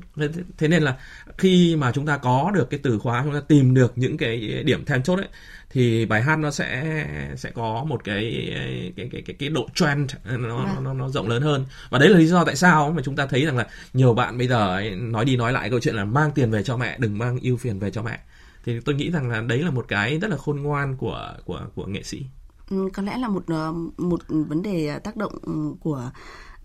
Thế 0.58 0.68
nên 0.68 0.84
là 0.84 0.96
khi 1.38 1.75
mà 1.75 1.91
chúng 1.91 2.06
ta 2.06 2.18
có 2.18 2.51
được 2.56 2.70
cái 2.70 2.79
từ 2.84 3.00
khóa 3.00 3.22
chúng 3.24 3.34
ta 3.34 3.41
tìm 3.48 3.74
được 3.74 3.94
những 3.96 4.18
cái 4.18 4.63
điểm 4.65 4.86
then 4.86 5.03
chốt 5.03 5.15
ấy 5.15 5.27
thì 5.69 6.05
bài 6.05 6.21
hát 6.21 6.35
nó 6.35 6.51
sẽ 6.51 7.05
sẽ 7.38 7.51
có 7.51 7.85
một 7.88 8.03
cái 8.03 8.53
cái 8.95 9.09
cái 9.11 9.21
cái, 9.25 9.35
cái 9.39 9.49
độ 9.49 9.67
trend 9.75 10.11
nó, 10.25 10.38
nó 10.38 10.65
vâng. 10.65 10.83
nó 10.83 10.93
nó 10.93 11.09
rộng 11.09 11.29
lớn 11.29 11.41
hơn. 11.41 11.65
Và 11.89 11.99
đấy 11.99 12.09
là 12.09 12.17
lý 12.17 12.27
do 12.27 12.45
tại 12.45 12.55
sao 12.55 12.91
mà 12.91 13.01
chúng 13.05 13.15
ta 13.15 13.25
thấy 13.25 13.45
rằng 13.45 13.57
là 13.57 13.67
nhiều 13.93 14.13
bạn 14.13 14.38
bây 14.38 14.47
giờ 14.47 14.75
ấy, 14.75 14.95
nói 14.95 15.25
đi 15.25 15.38
nói 15.38 15.53
lại 15.53 15.69
câu 15.69 15.79
chuyện 15.79 15.95
là 15.95 16.05
mang 16.05 16.31
tiền 16.31 16.51
về 16.51 16.63
cho 16.63 16.77
mẹ 16.77 16.97
đừng 16.99 17.17
mang 17.17 17.39
ưu 17.41 17.57
phiền 17.57 17.79
về 17.79 17.91
cho 17.91 18.03
mẹ. 18.03 18.19
Thì 18.65 18.79
tôi 18.79 18.95
nghĩ 18.95 19.11
rằng 19.11 19.29
là 19.29 19.41
đấy 19.41 19.59
là 19.63 19.71
một 19.71 19.85
cái 19.88 20.19
rất 20.19 20.27
là 20.27 20.38
khôn 20.38 20.61
ngoan 20.61 20.97
của 20.97 21.33
của 21.45 21.61
của 21.75 21.85
nghệ 21.85 22.03
sĩ. 22.03 22.25
Ừ, 22.69 22.89
có 22.93 23.03
lẽ 23.03 23.17
là 23.17 23.27
một 23.27 23.43
ờ, 23.47 23.73
một 23.97 24.21
vấn 24.27 24.61
đề 24.61 24.99
tác 24.99 25.17
động 25.17 25.33
của 25.79 26.11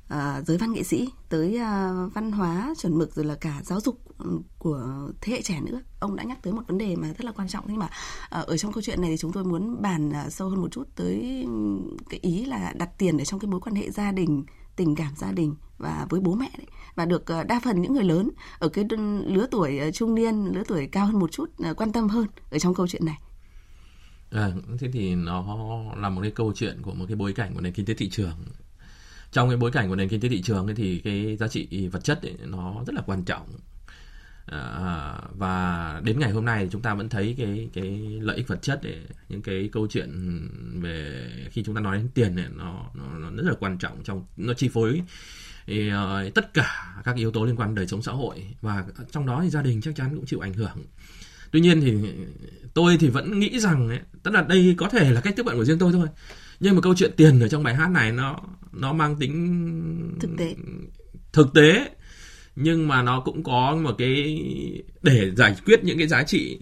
à, 0.08 0.42
giới 0.46 0.58
văn 0.58 0.72
nghệ 0.72 0.82
sĩ 0.82 1.08
tới 1.28 1.58
à, 1.58 1.92
văn 2.14 2.32
hóa 2.32 2.74
chuẩn 2.78 2.98
mực 2.98 3.14
rồi 3.14 3.24
là 3.24 3.34
cả 3.34 3.60
giáo 3.64 3.80
dục 3.80 4.00
ừ, 4.18 4.40
của 4.58 5.08
thế 5.20 5.32
hệ 5.32 5.42
trẻ 5.42 5.60
nữa. 5.60 5.80
Ông 6.00 6.16
đã 6.16 6.24
nhắc 6.24 6.42
tới 6.42 6.52
một 6.52 6.62
vấn 6.68 6.78
đề 6.78 6.96
mà 6.96 7.08
rất 7.08 7.24
là 7.24 7.32
quan 7.32 7.48
trọng. 7.48 7.64
Nhưng 7.68 7.78
mà 7.78 7.88
à, 8.30 8.40
ở 8.40 8.56
trong 8.56 8.72
câu 8.72 8.82
chuyện 8.82 9.00
này 9.00 9.10
thì 9.10 9.16
chúng 9.16 9.32
tôi 9.32 9.44
muốn 9.44 9.82
bàn 9.82 10.10
à, 10.12 10.30
sâu 10.30 10.48
hơn 10.48 10.60
một 10.60 10.68
chút 10.72 10.88
tới 10.96 11.42
ừ, 11.46 11.78
cái 12.10 12.20
ý 12.22 12.44
là 12.44 12.72
đặt 12.76 12.98
tiền 12.98 13.18
ở 13.18 13.24
trong 13.24 13.40
cái 13.40 13.50
mối 13.50 13.60
quan 13.60 13.74
hệ 13.74 13.90
gia 13.90 14.12
đình 14.12 14.44
tình 14.76 14.94
cảm 14.94 15.12
gia 15.16 15.32
đình 15.32 15.54
và 15.78 16.06
với 16.10 16.20
bố 16.20 16.34
mẹ 16.34 16.50
đấy. 16.58 16.66
Và 16.94 17.04
được 17.04 17.32
à, 17.32 17.42
đa 17.42 17.60
phần 17.64 17.82
những 17.82 17.94
người 17.94 18.04
lớn 18.04 18.30
ở 18.58 18.68
cái 18.68 18.84
lứa 19.26 19.46
tuổi 19.50 19.78
à, 19.78 19.90
trung 19.90 20.14
niên 20.14 20.44
lứa 20.44 20.62
tuổi 20.68 20.86
cao 20.86 21.06
hơn 21.06 21.18
một 21.18 21.32
chút 21.32 21.50
à, 21.58 21.72
quan 21.72 21.92
tâm 21.92 22.08
hơn 22.08 22.26
ở 22.50 22.58
trong 22.58 22.74
câu 22.74 22.88
chuyện 22.88 23.04
này. 23.04 23.18
À, 24.30 24.50
thế 24.78 24.88
thì 24.92 25.14
nó 25.14 25.44
là 25.96 26.08
một 26.08 26.20
cái 26.22 26.30
câu 26.30 26.52
chuyện 26.54 26.82
của 26.82 26.94
một 26.94 27.04
cái 27.08 27.16
bối 27.16 27.32
cảnh 27.32 27.54
của 27.54 27.60
nền 27.60 27.72
kinh 27.72 27.86
tế 27.86 27.94
thị 27.94 28.08
trường 28.10 28.32
trong 29.34 29.48
cái 29.48 29.56
bối 29.56 29.70
cảnh 29.70 29.88
của 29.88 29.96
nền 29.96 30.08
kinh 30.08 30.20
tế 30.20 30.28
thị 30.28 30.42
trường 30.42 30.66
ấy 30.66 30.74
thì 30.74 30.98
cái 30.98 31.36
giá 31.36 31.48
trị 31.48 31.88
vật 31.88 32.04
chất 32.04 32.22
ấy, 32.22 32.34
nó 32.44 32.84
rất 32.86 32.94
là 32.94 33.02
quan 33.06 33.24
trọng. 33.24 33.46
À, 34.46 35.18
và 35.30 36.00
đến 36.04 36.18
ngày 36.18 36.30
hôm 36.30 36.44
nay 36.44 36.68
chúng 36.72 36.82
ta 36.82 36.94
vẫn 36.94 37.08
thấy 37.08 37.34
cái 37.38 37.68
cái 37.72 38.18
lợi 38.20 38.36
ích 38.36 38.48
vật 38.48 38.62
chất 38.62 38.82
ấy, 38.82 39.00
những 39.28 39.42
cái 39.42 39.68
câu 39.72 39.86
chuyện 39.90 40.10
về 40.82 41.30
khi 41.50 41.62
chúng 41.62 41.74
ta 41.74 41.80
nói 41.80 41.96
đến 41.96 42.08
tiền 42.14 42.36
ấy, 42.36 42.46
nó, 42.56 42.90
nó 42.94 43.18
nó 43.18 43.30
rất 43.30 43.50
là 43.50 43.54
quan 43.60 43.78
trọng 43.78 44.04
trong 44.04 44.24
nó 44.36 44.54
chi 44.54 44.68
phối 44.68 45.02
thì, 45.66 45.90
uh, 45.92 46.34
tất 46.34 46.54
cả 46.54 46.96
các 47.04 47.16
yếu 47.16 47.30
tố 47.30 47.44
liên 47.44 47.56
quan 47.56 47.68
đến 47.68 47.74
đời 47.74 47.86
sống 47.86 48.02
xã 48.02 48.12
hội. 48.12 48.46
Và 48.60 48.84
trong 49.10 49.26
đó 49.26 49.40
thì 49.42 49.50
gia 49.50 49.62
đình 49.62 49.80
chắc 49.80 49.96
chắn 49.96 50.16
cũng 50.16 50.26
chịu 50.26 50.40
ảnh 50.40 50.52
hưởng. 50.52 50.84
Tuy 51.50 51.60
nhiên 51.60 51.80
thì 51.80 51.94
tôi 52.74 52.96
thì 53.00 53.08
vẫn 53.08 53.38
nghĩ 53.38 53.60
rằng 53.60 53.88
ấy, 53.88 54.00
tức 54.22 54.30
là 54.30 54.42
đây 54.42 54.74
có 54.78 54.88
thể 54.88 55.10
là 55.10 55.20
cách 55.20 55.34
tiếp 55.36 55.42
cận 55.46 55.56
của 55.56 55.64
riêng 55.64 55.78
tôi 55.78 55.92
thôi 55.92 56.08
nhưng 56.60 56.74
mà 56.74 56.80
câu 56.80 56.94
chuyện 56.96 57.12
tiền 57.16 57.40
ở 57.40 57.48
trong 57.48 57.62
bài 57.62 57.74
hát 57.74 57.90
này 57.90 58.12
nó 58.12 58.40
nó 58.72 58.92
mang 58.92 59.16
tính 59.16 60.16
thực 60.20 60.30
tế. 60.38 60.54
thực 61.32 61.54
tế. 61.54 61.90
Nhưng 62.56 62.88
mà 62.88 63.02
nó 63.02 63.20
cũng 63.20 63.42
có 63.42 63.76
một 63.82 63.94
cái 63.98 64.42
để 65.02 65.30
giải 65.36 65.56
quyết 65.66 65.84
những 65.84 65.98
cái 65.98 66.08
giá 66.08 66.22
trị 66.22 66.58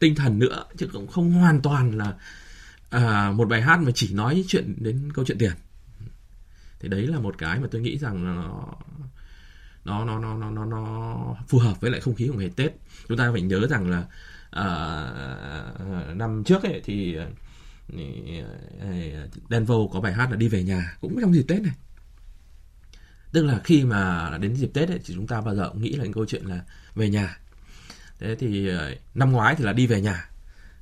tinh 0.00 0.14
thần 0.14 0.38
nữa. 0.38 0.64
Chứ 0.76 0.88
cũng 0.92 1.06
không 1.06 1.32
hoàn 1.32 1.62
toàn 1.62 1.98
là 1.98 2.14
à, 2.90 3.30
một 3.30 3.48
bài 3.48 3.62
hát 3.62 3.80
mà 3.82 3.90
chỉ 3.94 4.14
nói 4.14 4.44
chuyện 4.48 4.74
đến 4.78 5.12
câu 5.14 5.24
chuyện 5.24 5.38
tiền. 5.38 5.52
Thì 6.80 6.88
đấy 6.88 7.06
là 7.06 7.18
một 7.18 7.38
cái 7.38 7.60
mà 7.60 7.68
tôi 7.70 7.80
nghĩ 7.82 7.98
rằng 7.98 8.24
là 8.24 8.32
nó 9.84 10.04
nó 10.04 10.18
nó 10.18 10.36
nó 10.36 10.50
nó 10.50 10.64
nó 10.64 11.16
phù 11.48 11.58
hợp 11.58 11.80
với 11.80 11.90
lại 11.90 12.00
không 12.00 12.14
khí 12.14 12.28
của 12.28 12.38
ngày 12.38 12.50
Tết. 12.56 12.72
Chúng 13.08 13.18
ta 13.18 13.32
phải 13.32 13.42
nhớ 13.42 13.66
rằng 13.70 13.90
là 13.90 14.04
à, 14.50 15.06
năm 16.14 16.44
trước 16.44 16.62
ấy 16.62 16.80
thì 16.84 17.16
Ờ, 18.80 18.88
Denver 19.50 19.78
có 19.92 20.00
bài 20.00 20.12
hát 20.12 20.30
là 20.30 20.36
đi 20.36 20.48
về 20.48 20.62
nhà 20.62 20.96
cũng 21.00 21.18
trong 21.20 21.34
dịp 21.34 21.44
Tết 21.48 21.62
này. 21.62 21.72
Tức 23.32 23.44
là 23.44 23.60
khi 23.64 23.84
mà 23.84 24.30
đến 24.40 24.54
dịp 24.54 24.70
Tết 24.74 24.88
ấy, 24.88 24.98
thì 25.04 25.14
chúng 25.14 25.26
ta 25.26 25.40
bao 25.40 25.54
giờ 25.54 25.68
cũng 25.68 25.82
nghĩ 25.82 25.92
là 25.92 26.04
câu 26.14 26.26
chuyện 26.26 26.44
là 26.44 26.60
về 26.94 27.08
nhà. 27.08 27.38
Thế 28.20 28.36
thì 28.36 28.68
ờ, 28.68 28.94
năm 29.14 29.32
ngoái 29.32 29.54
thì 29.54 29.64
là 29.64 29.72
đi 29.72 29.86
về 29.86 30.00
nhà. 30.00 30.28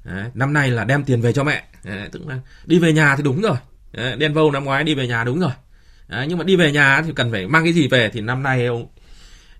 Đấy, 0.05 0.31
năm 0.35 0.53
nay 0.53 0.71
là 0.71 0.85
đem 0.85 1.05
tiền 1.05 1.21
về 1.21 1.33
cho 1.33 1.45
mẹ. 1.45 1.69
Đấy, 1.85 2.09
tức 2.13 2.27
là 2.27 2.41
đi 2.67 2.79
về 2.79 2.93
nhà 2.93 3.17
thì 3.17 3.23
đúng 3.23 3.41
rồi. 3.41 3.57
Đấy, 3.93 4.17
Denver 4.21 4.45
năm 4.53 4.65
ngoái 4.65 4.85
đi 4.85 4.95
về 4.95 5.09
nhà 5.09 5.25
đúng 5.25 5.41
rồi. 5.41 5.53
Đấy, 6.09 6.27
nhưng 6.29 6.39
mà 6.39 6.45
đi 6.45 6.57
về 6.57 6.73
nhà 6.73 7.03
thì 7.03 7.13
cần 7.17 7.33
phải 7.33 7.47
mang 7.47 7.65
cái 7.65 7.73
gì 7.73 7.89
về 7.89 8.11
thì 8.13 8.21
năm 8.21 8.43
nay 8.43 8.67
ông 8.67 8.89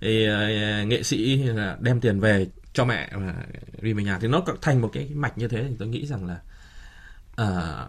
thì, 0.01 0.27
ờ, 0.27 0.85
nghệ 0.85 1.03
sĩ 1.03 1.43
đem 1.81 2.01
tiền 2.01 2.21
về 2.21 2.47
cho 2.73 2.85
mẹ 2.85 3.11
và 3.15 3.35
đi 3.81 3.93
về 3.93 4.03
nhà. 4.03 4.19
Thì 4.19 4.29
nó 4.29 4.45
thành 4.63 4.81
một 4.81 4.91
cái 4.93 5.09
mạch 5.15 5.39
như 5.39 5.49
thế 5.49 5.67
thì 5.69 5.77
tôi 5.79 5.89
nghĩ 5.89 6.07
rằng 6.07 6.27
là 6.27 6.41
à, 7.37 7.87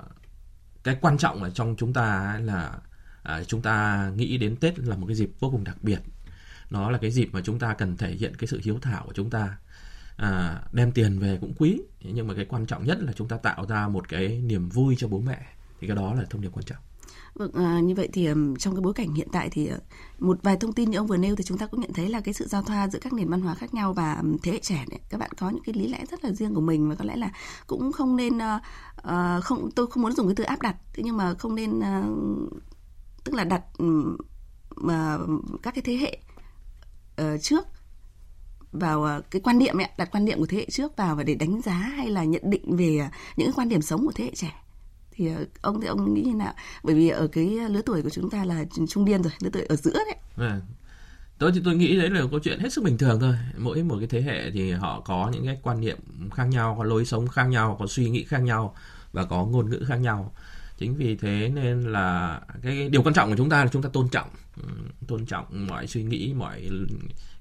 cái 0.84 0.98
quan 1.02 1.18
trọng 1.18 1.44
ở 1.44 1.50
trong 1.50 1.76
chúng 1.78 1.94
ta 1.94 2.40
là 2.44 2.78
à, 3.24 3.44
chúng 3.44 3.62
ta 3.62 4.10
nghĩ 4.16 4.38
đến 4.38 4.56
Tết 4.56 4.80
là 4.80 4.96
một 4.96 5.08
cái 5.08 5.16
dịp 5.16 5.32
vô 5.40 5.50
cùng 5.50 5.64
đặc 5.64 5.78
biệt. 5.82 6.00
Nó 6.70 6.92
là 6.92 6.98
cái 6.98 7.12
dịp 7.12 7.30
mà 7.32 7.42
chúng 7.44 7.60
ta 7.60 7.74
cần 7.74 7.98
thể 7.98 8.12
hiện 8.12 8.36
cái 8.36 8.48
sự 8.48 8.62
hiếu 8.64 8.80
thảo 8.82 9.04
của 9.06 9.14
chúng 9.14 9.30
ta. 9.30 9.58
À, 10.18 10.62
đem 10.72 10.92
tiền 10.92 11.20
về 11.20 11.38
cũng 11.42 11.54
quý 11.58 11.82
nhưng 12.02 12.28
mà 12.28 12.34
cái 12.34 12.46
quan 12.46 12.66
trọng 12.66 12.86
nhất 12.86 12.98
là 13.02 13.14
chúng 13.14 13.28
ta 13.28 13.38
tạo 13.38 13.66
ra 13.66 13.88
một 13.88 14.10
cái 14.10 14.42
niềm 14.42 14.70
vui 14.70 14.96
cho 14.98 15.08
bố 15.08 15.20
mẹ. 15.20 15.46
Thì 15.82 15.88
cái 15.88 15.96
đó 15.96 16.14
là 16.14 16.24
thông 16.30 16.42
điệp 16.42 16.50
quan 16.54 16.66
trọng. 16.66 16.78
Vâng, 17.36 17.52
à, 17.54 17.80
như 17.80 17.96
vậy 17.96 18.10
thì 18.14 18.28
trong 18.60 18.76
cái 18.76 18.82
bối 18.82 18.94
cảnh 18.94 19.14
hiện 19.14 19.28
tại 19.32 19.50
thì 19.50 19.68
ờ, 19.68 19.80
một 20.20 20.40
vài 20.44 20.58
thông 20.58 20.74
tin 20.74 20.90
như 20.90 20.98
ông 20.98 21.08
vừa 21.08 21.18
nêu 21.18 21.36
thì 21.36 21.44
chúng 21.44 21.58
ta 21.58 21.66
cũng 21.66 21.82
nhận 21.82 21.94
thấy 21.94 22.10
là 22.10 22.22
cái 22.22 22.34
sự 22.34 22.48
giao 22.48 22.64
thoa 22.64 22.88
giữa 22.88 23.00
các 23.00 23.14
nền 23.14 23.30
văn 23.30 23.42
hóa 23.42 23.56
khác 23.56 23.74
nhau 23.74 23.94
và 23.94 24.24
thế 24.44 24.52
hệ 24.52 24.60
trẻ 24.60 24.86
này, 24.90 25.00
các 25.10 25.18
bạn 25.18 25.32
có 25.38 25.50
những 25.50 25.64
cái 25.64 25.76
lý 25.76 25.88
lẽ 25.88 26.06
rất 26.12 26.24
là 26.26 26.32
riêng 26.32 26.56
của 26.56 26.62
mình 26.62 26.90
và 26.90 26.96
có 26.96 27.06
lẽ 27.06 27.16
là 27.16 27.32
cũng 27.68 27.92
không 27.92 28.16
nên 28.16 28.38
uh, 28.38 29.44
không 29.44 29.72
tôi 29.72 29.88
không 29.88 30.04
muốn 30.04 30.12
dùng 30.12 30.28
cái 30.28 30.36
từ 30.36 30.44
áp 30.44 30.62
đặt 30.62 30.76
thế 30.94 31.04
nhưng 31.06 31.18
mà 31.18 31.34
không 31.34 31.56
nên 31.56 31.80
uh, 31.80 32.64
tức 33.24 33.36
là 33.36 33.44
đặt 33.44 33.64
mà 34.76 35.18
các 35.64 35.74
cái 35.76 35.82
thế 35.82 35.98
hệ 35.98 36.18
uh, 37.22 37.42
trước 37.42 37.68
vào 38.72 39.22
cái 39.32 39.42
quan 39.42 39.58
niệm 39.58 39.78
ấy, 39.78 39.90
đặt 39.98 40.10
quan 40.12 40.26
niệm 40.26 40.40
của 40.40 40.46
thế 40.46 40.58
hệ 40.58 40.66
trước 40.72 40.98
vào 40.98 41.16
và 41.16 41.24
để 41.24 41.36
đánh 41.36 41.62
giá 41.62 41.74
hay 41.74 42.10
là 42.10 42.24
nhận 42.24 42.50
định 42.50 42.76
về 42.78 43.10
những 43.36 43.48
cái 43.48 43.54
quan 43.56 43.70
điểm 43.70 43.82
sống 43.82 44.06
của 44.06 44.12
thế 44.16 44.24
hệ 44.24 44.32
trẻ 44.36 44.64
thì 45.16 45.28
ờ, 45.28 45.46
ông 45.62 45.82
thì 45.82 45.88
ông 45.88 46.14
nghĩ 46.14 46.22
như 46.22 46.36
nào? 46.36 46.54
Bởi 46.84 46.96
vì 46.96 47.10
ở 47.10 47.28
cái 47.28 47.46
lứa 47.70 47.82
tuổi 47.86 48.02
của 48.02 48.10
chúng 48.10 48.30
ta 48.30 48.46
là 48.46 48.64
trung 48.90 49.06
niên 49.06 49.24
rồi, 49.24 49.34
lứa 49.40 49.50
tuổi 49.54 49.64
ở 49.64 49.76
giữa 49.76 49.94
đấy. 49.94 50.16
À 50.38 50.62
tôi 51.38 51.52
thì 51.52 51.62
tôi 51.66 51.76
nghĩ 51.76 51.98
đấy 51.98 52.10
là 52.10 52.22
câu 52.32 52.40
chuyện 52.40 52.60
hết 52.60 52.74
sức 52.74 52.84
bình 52.84 52.98
thường 52.98 53.20
thôi. 53.20 53.36
Mỗi 53.58 53.84
một 53.84 53.96
cái 54.00 54.08
thế 54.08 54.22
hệ 54.22 54.52
thì 54.52 54.72
họ 54.72 55.00
có 55.00 55.30
những 55.34 55.46
cái 55.46 55.58
quan 55.64 55.82
niệm 55.82 55.98
khác 56.34 56.44
nhau, 56.44 56.76
có 56.78 56.84
lối 56.84 57.06
sống 57.06 57.28
khác 57.28 57.44
nhau, 57.44 57.76
có 57.80 57.88
suy 57.88 58.10
nghĩ 58.10 58.24
khác 58.24 58.40
nhau 58.40 58.76
và 59.14 59.26
có 59.26 59.46
ngôn 59.46 59.70
ngữ 59.70 59.86
khác 59.88 59.96
nhau. 59.96 60.34
Chính 60.78 60.96
vì 60.96 61.16
thế 61.16 61.52
nên 61.54 61.82
là 61.82 62.42
cái 62.62 62.90
điều 62.90 63.04
quan 63.04 63.14
trọng 63.14 63.30
của 63.30 63.36
chúng 63.38 63.50
ta 63.50 63.64
là 63.64 63.70
chúng 63.74 63.82
ta 63.82 63.90
tôn 63.94 64.10
trọng 64.10 64.30
tôn 65.08 65.26
trọng 65.26 65.68
mọi 65.68 65.88
suy 65.88 66.04
nghĩ, 66.04 66.34
mọi 66.34 66.70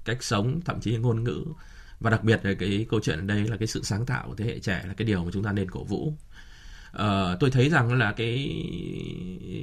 cách 0.05 0.23
sống, 0.23 0.61
thậm 0.65 0.79
chí 0.81 0.97
ngôn 0.97 1.23
ngữ. 1.23 1.43
Và 1.99 2.09
đặc 2.09 2.23
biệt 2.23 2.45
là 2.45 2.53
cái 2.53 2.85
câu 2.89 2.99
chuyện 3.03 3.19
ở 3.19 3.25
đây 3.25 3.47
là 3.47 3.57
cái 3.57 3.67
sự 3.67 3.83
sáng 3.83 4.05
tạo 4.05 4.27
của 4.27 4.35
thế 4.35 4.45
hệ 4.45 4.59
trẻ 4.59 4.83
là 4.87 4.93
cái 4.93 5.05
điều 5.05 5.23
mà 5.23 5.31
chúng 5.33 5.43
ta 5.43 5.51
nên 5.51 5.71
cổ 5.71 5.83
vũ 5.83 6.13
uh, 6.97 7.39
tôi 7.39 7.51
thấy 7.51 7.69
rằng 7.69 7.93
là 7.93 8.11
cái 8.11 8.63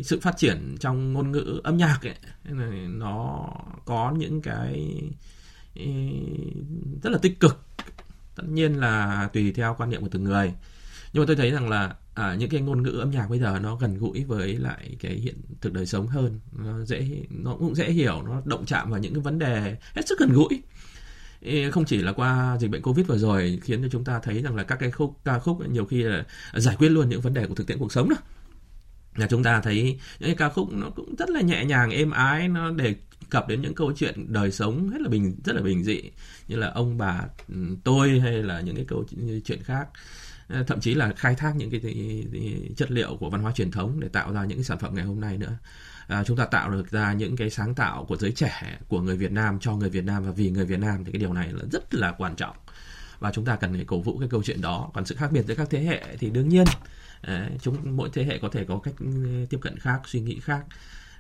sự 0.05 0.21
phát 0.21 0.37
triển 0.37 0.77
trong 0.81 1.13
ngôn 1.13 1.33
ngữ 1.33 1.61
âm 1.65 1.77
nhạc 1.77 1.99
ấy 2.03 2.15
nó 2.89 3.49
có 3.85 4.15
những 4.19 4.43
cái 4.43 5.03
rất 7.03 7.11
là 7.11 7.19
tích 7.23 7.41
cực. 7.41 7.67
Tất 8.35 8.45
nhiên 8.49 8.75
là 8.75 9.29
tùy 9.33 9.53
theo 9.53 9.75
quan 9.79 9.91
niệm 9.91 10.01
của 10.01 10.09
từng 10.11 10.25
người. 10.25 10.53
Nhưng 11.13 11.23
mà 11.23 11.27
tôi 11.27 11.37
thấy 11.37 11.51
rằng 11.51 11.69
là 11.69 11.95
à, 12.15 12.35
những 12.35 12.51
cái 12.51 12.61
ngôn 12.61 12.83
ngữ 12.83 12.91
âm 12.91 13.11
nhạc 13.11 13.31
bây 13.31 13.39
giờ 13.39 13.59
nó 13.63 13.77
gần 13.77 13.99
gũi 13.99 14.25
với 14.25 14.57
lại 14.57 14.97
cái 15.01 15.13
hiện 15.13 15.35
thực 15.61 15.73
đời 15.73 15.87
sống 15.87 16.07
hơn. 16.07 16.41
Nó 16.53 16.85
dễ 16.85 17.25
nó 17.31 17.57
cũng 17.57 17.75
dễ 17.75 17.91
hiểu 17.91 18.23
nó 18.23 18.43
động 18.45 18.67
chạm 18.67 18.91
vào 18.91 19.01
những 19.01 19.15
cái 19.15 19.23
vấn 19.23 19.39
đề 19.39 19.77
hết 19.95 20.03
sức 20.07 20.19
gần 20.19 20.33
gũi 20.33 20.63
không 21.73 21.85
chỉ 21.85 22.03
là 22.03 22.13
qua 22.13 22.57
dịch 22.61 22.71
bệnh 22.71 22.83
covid 22.83 23.07
vừa 23.07 23.19
rồi 23.19 23.59
khiến 23.63 23.83
cho 23.83 23.89
chúng 23.93 24.05
ta 24.05 24.21
thấy 24.23 24.43
rằng 24.43 24.57
là 24.57 24.63
các 24.63 24.77
cái 24.77 24.91
khúc 24.91 25.21
ca 25.25 25.39
khúc 25.39 25.71
nhiều 25.71 25.87
khi 25.87 26.03
là 26.03 26.25
giải 26.55 26.77
quyết 26.79 26.89
luôn 26.89 27.09
những 27.09 27.21
vấn 27.21 27.35
đề 27.35 27.47
của 27.47 27.55
thực 27.55 27.67
tiễn 27.67 27.79
cuộc 27.79 27.93
sống 27.93 28.09
đó. 28.09 28.17
Là 29.15 29.27
chúng 29.31 29.43
ta 29.43 29.61
thấy 29.61 29.99
những 30.21 30.29
cái 30.29 30.35
ca 30.35 30.49
khúc 30.49 30.73
nó 30.73 30.91
cũng 30.91 31.15
rất 31.17 31.31
là 31.31 31.41
nhẹ 31.41 31.65
nhàng 31.65 31.91
êm 31.91 32.11
ái 32.11 32.49
nó 32.49 32.71
đề 32.71 32.95
cập 33.31 33.49
đến 33.49 33.63
những 33.63 33.75
câu 33.75 33.93
chuyện 33.97 34.33
đời 34.33 34.53
sống 34.53 34.91
rất 34.91 35.01
là 35.01 35.09
bình 35.09 35.37
rất 35.45 35.57
là 35.57 35.63
bình 35.63 35.85
dị. 35.85 36.01
Như 36.49 36.57
là 36.57 36.71
ông 36.71 36.99
bà 36.99 37.21
ừ, 37.49 37.55
tôi 37.85 38.21
hay 38.21 38.43
là 38.43 38.61
những 38.61 38.77
cái 38.77 38.85
câu 38.89 39.05
chuyện 39.45 39.63
khác. 39.63 39.89
Ờ, 40.49 40.63
thậm 40.63 40.81
chí 40.81 40.95
là 40.95 41.13
khai 41.17 41.35
thác 41.35 41.53
những 41.57 41.71
cái, 41.71 41.81
cái, 41.81 42.25
cái 42.33 42.71
chất 42.77 42.91
liệu 42.91 43.17
của 43.17 43.31
văn 43.31 43.43
hóa 43.43 43.53
truyền 43.53 43.71
thống 43.71 44.01
để 44.01 44.09
tạo 44.09 44.33
ra 44.33 44.45
những 44.45 44.59
cái 44.59 44.65
sản 44.65 44.79
phẩm 44.79 44.95
ngày 44.95 45.05
hôm 45.05 45.21
nay 45.21 45.39
nữa 45.39 45.57
à, 46.11 46.25
chúng 46.25 46.37
ta 46.37 46.45
tạo 46.45 46.71
được 46.71 46.91
ra 46.91 47.13
những 47.13 47.37
cái 47.37 47.51
sáng 47.51 47.75
tạo 47.75 48.05
của 48.05 48.17
giới 48.17 48.33
trẻ 48.33 48.79
của 48.89 49.01
người 49.01 49.17
Việt 49.17 49.33
Nam 49.33 49.59
cho 49.61 49.73
người 49.73 49.91
Việt 49.91 50.05
Nam 50.05 50.25
và 50.25 50.31
vì 50.33 50.51
người 50.51 50.65
Việt 50.65 50.81
Nam 50.81 51.05
thì 51.05 51.13
cái 51.13 51.21
điều 51.21 51.33
này 51.33 51.53
là 51.53 51.65
rất 51.73 51.95
là 51.95 52.13
quan 52.19 52.37
trọng. 52.37 52.57
Và 53.19 53.33
chúng 53.33 53.45
ta 53.45 53.57
cần 53.57 53.75
phải 53.75 53.85
cổ 53.85 54.01
vũ 54.01 54.19
cái 54.19 54.29
câu 54.29 54.43
chuyện 54.43 54.61
đó. 54.61 54.91
Còn 54.95 55.07
sự 55.07 55.15
khác 55.15 55.33
biệt 55.33 55.45
giữa 55.47 55.55
các 55.55 55.69
thế 55.71 55.81
hệ 55.81 56.17
thì 56.19 56.31
đương 56.31 56.49
nhiên 56.49 56.65
à, 57.23 57.51
chúng 57.63 57.97
mỗi 57.97 58.11
thế 58.13 58.25
hệ 58.25 58.39
có 58.39 58.49
thể 58.49 58.65
có 58.65 58.79
cách 58.79 58.95
ừ, 58.99 59.07
tiếp 59.51 59.59
cận 59.61 59.79
khác 59.79 60.01
suy 60.07 60.21
nghĩ 60.21 60.41
khác 60.41 60.65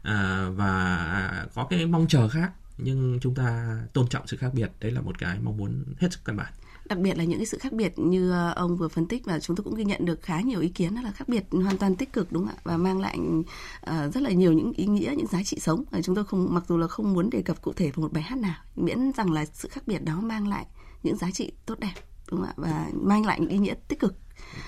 à, 0.03 0.47
và 0.55 1.47
có 1.55 1.67
cái 1.71 1.87
mong 1.87 2.07
chờ 2.09 2.29
khác. 2.29 2.51
Nhưng 2.79 3.19
chúng 3.23 3.35
ta 3.35 3.79
tôn 3.93 4.09
trọng 4.09 4.27
sự 4.27 4.37
khác 4.37 4.51
biệt. 4.55 4.71
Đấy 4.81 4.93
là 4.93 5.01
một 5.01 5.19
cái 5.19 5.39
mong 5.43 5.57
muốn 5.57 5.85
hết 5.99 6.13
sức 6.13 6.21
căn 6.25 6.37
bản 6.37 6.53
đặc 6.91 6.99
biệt 6.99 7.19
là 7.19 7.25
những 7.25 7.39
cái 7.39 7.47
sự 7.47 7.59
khác 7.59 7.73
biệt 7.73 7.99
như 7.99 8.31
ờ, 8.31 8.53
ông 8.57 8.77
vừa 8.77 8.89
phân 8.89 9.07
tích 9.07 9.25
và 9.25 9.41
chúng 9.41 9.57
tôi 9.57 9.65
cũng 9.65 9.75
ghi 9.75 9.85
nhận 9.85 10.05
được 10.05 10.23
khá 10.23 10.41
nhiều 10.41 10.61
ý 10.61 10.69
kiến 10.69 10.95
đó 10.95 11.03
là 11.03 11.11
khác 11.11 11.29
biệt 11.29 11.45
hoàn 11.51 11.79
toàn 11.79 11.97
tích 11.97 12.13
cực 12.13 12.33
đúng 12.33 12.47
không 12.47 12.55
ạ? 12.57 12.61
Và 12.65 12.77
mang 12.77 13.01
lại 13.01 13.19
uh, 13.21 14.15
rất 14.15 14.23
là 14.23 14.31
nhiều 14.31 14.53
những 14.53 14.73
ý 14.73 14.87
nghĩa 14.87 15.15
những 15.17 15.27
giá 15.27 15.43
trị 15.43 15.59
sống. 15.61 15.85
Và 15.91 16.03
chúng 16.03 16.15
tôi 16.15 16.25
không 16.25 16.55
mặc 16.55 16.65
dù 16.69 16.77
là 16.77 16.87
không 16.87 17.13
muốn 17.13 17.31
đề 17.31 17.43
cập 17.43 17.63
cụ 17.63 17.73
thể 17.73 17.91
vào 17.91 18.03
một 18.03 18.13
bài 18.13 18.23
hát 18.23 18.39
nào 18.39 18.55
miễn 18.77 19.13
rằng 19.17 19.33
là 19.33 19.45
sự 19.45 19.69
khác 19.69 19.83
biệt 19.87 20.05
đó 20.05 20.21
mang 20.21 20.49
lại 20.49 20.67
những 21.03 21.17
giá 21.17 21.31
trị 21.31 21.53
tốt 21.67 21.79
đẹp 21.79 21.95
đúng 22.31 22.41
không 22.41 22.49
ạ? 22.49 22.55
Và 22.57 22.87
mang 22.95 23.27
lại 23.27 23.41
những 23.41 23.51
ý 23.51 23.59
nghĩa 23.59 23.75
tích 23.89 24.01
cực. 24.01 24.15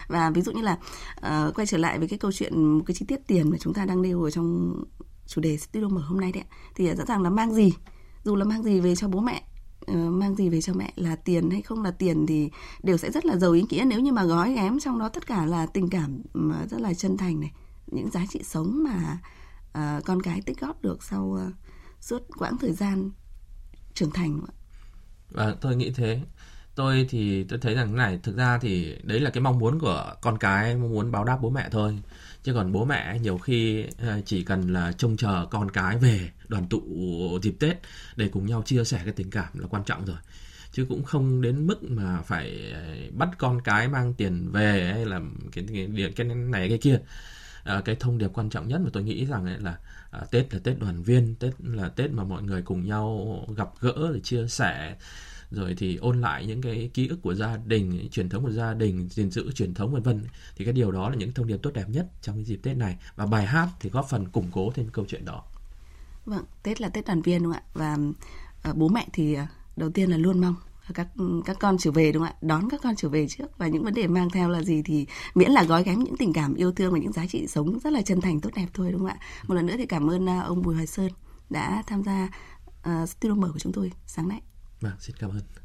Và 0.09 0.31
ví 0.31 0.43
dụ 0.43 0.53
như 0.53 0.63
là 0.63 0.79
uh, 1.17 1.55
quay 1.55 1.67
trở 1.67 1.79
lại 1.79 1.99
với 1.99 2.09
cái 2.09 2.19
câu 2.19 2.33
chuyện 2.33 2.65
một 2.65 2.85
cái 2.87 2.95
chi 2.95 3.05
tiết 3.09 3.27
tiền 3.27 3.51
mà 3.51 3.57
chúng 3.61 3.75
ta 3.75 3.85
đang 3.85 4.03
nêu 4.03 4.23
ở 4.23 4.31
trong 4.31 4.75
chủ 5.27 5.41
đề 5.41 5.57
studio 5.57 5.89
mở 5.89 6.01
hôm 6.01 6.21
nay 6.21 6.33
đấy 6.33 6.45
thì 6.75 6.95
rõ 6.95 7.05
ràng 7.05 7.23
là 7.23 7.31
mang 7.31 7.55
gì? 7.55 7.73
Dù 8.25 8.37
là 8.37 8.45
mang 8.45 8.63
gì 8.63 8.81
về 8.81 8.97
cho 8.97 9.09
bố 9.09 9.21
mẹ 9.21 9.43
Ờ, 9.87 9.95
mang 9.95 10.35
gì 10.35 10.49
về 10.49 10.61
cho 10.61 10.75
mẹ? 10.75 10.93
Là 10.97 11.17
tiền 11.17 11.51
hay 11.51 11.63
không 11.63 11.83
là 11.83 11.91
tiền 11.91 12.27
thì 12.27 12.51
đều 12.83 12.97
sẽ 12.97 13.11
rất 13.11 13.27
là 13.27 13.37
giàu 13.37 13.53
ý 13.53 13.65
nghĩa. 13.71 13.85
Nếu 13.87 14.01
như 14.01 14.13
mà 14.13 14.25
gói 14.25 14.55
ghém 14.55 14.81
trong 14.81 14.99
đó 14.99 15.09
tất 15.09 15.27
cả 15.27 15.47
là 15.47 15.67
tình 15.67 15.89
cảm 15.89 16.23
mà 16.35 16.67
rất 16.71 16.81
là 16.81 16.95
chân 16.95 17.17
thành 17.17 17.41
này 17.41 17.53
những 17.87 18.11
giá 18.11 18.27
trị 18.31 18.41
sống 18.45 18.85
mà 18.85 19.19
uh, 19.79 20.05
con 20.05 20.23
cái 20.23 20.43
tích 20.43 20.61
góp 20.61 20.83
được 20.83 21.03
sau 21.03 21.25
uh, 21.25 21.55
suốt 22.01 22.23
quãng 22.39 22.59
thời 22.59 22.73
gian 22.73 23.11
trưởng 23.95 24.11
thành 24.11 24.41
và 24.41 25.47
vâng, 25.47 25.57
tôi 25.61 25.77
nghĩ 25.77 25.93
thế 25.93 26.21
tôi 26.75 27.07
thì 27.11 27.45
tôi 27.45 27.59
thấy 27.59 27.75
rằng 27.75 27.97
này 27.97 28.19
thực 28.23 28.37
ra 28.37 28.59
thì 28.59 28.97
đấy 29.03 29.21
là 29.21 29.31
cái 29.31 29.41
mong 29.41 29.59
muốn 29.59 29.79
của 29.79 30.15
con 30.21 30.39
cái 30.39 30.77
mong 30.77 30.91
muốn 30.91 31.13
báo 31.13 31.25
đáp 31.25 31.39
bố 31.43 31.51
mẹ 31.51 31.69
thôi. 31.71 31.99
Chứ 32.43 32.55
còn 32.55 32.73
bố 32.73 32.85
mẹ 32.85 33.19
nhiều 33.19 33.39
khi 33.39 33.85
ờ, 33.99 34.21
chỉ 34.27 34.45
cần 34.45 34.73
là 34.73 34.93
trông 34.93 35.17
chờ 35.17 35.47
con 35.51 35.71
cái 35.71 35.99
về 35.99 36.31
đoàn 36.49 36.67
tụ 36.67 36.83
dịp 37.43 37.55
tết 37.61 37.77
để 38.17 38.29
cùng 38.29 38.47
nhau 38.47 38.63
chia 38.67 38.85
sẻ 38.85 39.01
cái 39.05 39.13
tình 39.13 39.31
cảm 39.31 39.59
là 39.59 39.67
quan 39.71 39.85
trọng 39.85 40.05
rồi. 40.05 40.17
Chứ 40.73 40.87
cũng 40.89 41.05
không 41.05 41.43
đến 41.43 41.67
mức 41.67 41.83
mà 41.83 42.23
phải 42.23 42.73
ờ, 42.75 42.83
bắt 43.13 43.29
con 43.39 43.61
cái 43.61 43.89
mang 43.89 44.15
tiền 44.15 44.49
về 44.53 44.91
hay 44.95 45.07
là 45.07 45.21
cái 45.53 45.65
cái, 45.97 46.13
cái 46.17 46.27
này 46.27 46.69
cái 46.69 46.79
kia. 46.79 46.99
À, 47.65 47.83
cái 47.85 47.97
thông 48.01 48.19
điệp 48.19 48.31
quan 48.35 48.51
trọng 48.51 48.69
nhất 48.69 48.81
mà 48.85 48.91
tôi 48.93 49.03
nghĩ 49.03 49.27
rằng 49.27 49.47
ấy 49.47 49.59
là 49.59 49.79
à, 50.11 50.21
tết 50.31 50.55
là 50.55 50.61
tết 50.65 50.79
đoàn 50.79 51.03
viên 51.03 51.35
tết 51.35 51.53
là 51.65 51.89
tết 51.89 52.11
mà 52.11 52.25
mọi 52.25 52.43
người 52.43 52.63
cùng 52.63 52.87
nhau 52.87 53.39
gặp 53.57 53.69
gỡ 53.81 54.11
để 54.15 54.21
chia 54.21 54.47
sẻ 54.47 54.97
rồi 55.53 55.75
thì 55.79 55.97
ôn 55.97 56.21
lại 56.21 56.47
những 56.47 56.63
cái 56.63 56.91
ký 56.95 57.09
ức 57.09 57.23
của 57.23 57.35
gia 57.35 57.57
đình 57.57 58.09
truyền 58.11 58.29
thống 58.29 58.43
của 58.43 58.51
gia 58.51 58.75
đình 58.75 59.09
gìn 59.09 59.31
giữ 59.31 59.53
truyền 59.53 59.75
thống 59.75 59.93
vân 59.93 60.03
vân. 60.03 60.25
Thì 60.57 60.65
cái 60.65 60.75
điều 60.75 60.93
đó 60.93 61.09
là 61.09 61.17
những 61.17 61.33
thông 61.33 61.47
điệp 61.47 61.57
tốt 61.63 61.71
đẹp 61.75 61.89
nhất 61.89 62.07
trong 62.23 62.37
cái 62.37 62.45
dịp 62.45 62.61
tết 62.63 62.77
này. 62.77 62.97
Và 63.17 63.27
bài 63.27 63.47
hát 63.47 63.69
thì 63.81 63.91
góp 63.91 64.09
phần 64.09 64.29
củng 64.29 64.49
cố 64.53 64.73
thêm 64.75 64.89
câu 64.93 65.05
chuyện 65.09 65.25
đó. 65.25 65.45
Vâng 66.25 66.45
tết 66.63 66.81
là 66.81 66.89
tết 66.89 67.07
đoàn 67.07 67.23
viên 67.23 67.43
đúng 67.43 67.53
không 67.53 67.63
ạ? 67.63 67.71
Và 67.75 67.99
uh, 68.71 68.77
bố 68.77 68.89
mẹ 68.89 69.09
thì 69.13 69.37
uh, 69.37 69.49
đầu 69.77 69.91
tiên 69.91 70.11
là 70.11 70.17
luôn 70.17 70.41
mong 70.41 70.55
các 70.95 71.09
các 71.45 71.57
con 71.61 71.79
trở 71.79 71.91
về 71.91 72.13
đúng 72.13 72.23
không 72.23 72.33
ạ? 72.33 72.39
Đón 72.43 72.69
các 72.71 72.81
con 72.83 72.97
trở 72.97 73.09
về 73.09 73.29
trước. 73.29 73.59
Và 73.59 73.69
những 73.69 73.85
vấn 73.85 73.95
đề 73.95 74.07
mang 74.07 74.31
theo 74.31 74.49
là 74.49 74.63
gì 74.63 74.83
thì 74.83 75.07
miễn 75.35 75.51
là 75.51 75.65
gói 75.65 75.85
ghém 75.85 75.99
những 76.05 76.17
tình 76.17 76.33
cảm 76.33 76.55
yêu 76.55 76.73
thương 76.73 76.93
và 76.93 76.99
những 76.99 77.13
giá 77.13 77.27
trị 77.27 77.47
sống 77.47 77.79
rất 77.79 77.93
là 77.93 78.03
chân 78.03 78.21
thành 78.21 78.41
tốt 78.41 78.51
đẹp 78.57 78.67
thôi 78.75 78.93
đúng 78.93 79.01
không 79.01 79.09
ạ? 79.09 79.19
Một 79.47 79.55
lần 79.55 79.67
nữa 79.67 79.75
thì 79.79 79.87
cảm 79.87 80.11
ơn 80.11 80.27
ờ, 80.27 80.41
ông 80.41 80.63
Bùi 80.63 80.75
Hoài 80.75 80.87
Sơn 80.87 81.09
đã 81.51 81.83
tham 81.87 82.03
gia 82.03 82.29
uh, 82.89 83.09
studio 83.09 83.35
mở 83.35 83.53
của 83.53 83.59
chúng 83.59 83.73
tôi 83.73 83.93
sáng 84.07 84.29
nay. 84.29 84.41
Vâng, 84.83 84.93
xin 85.01 85.17
cảm 85.17 85.31
ơn. 85.31 85.62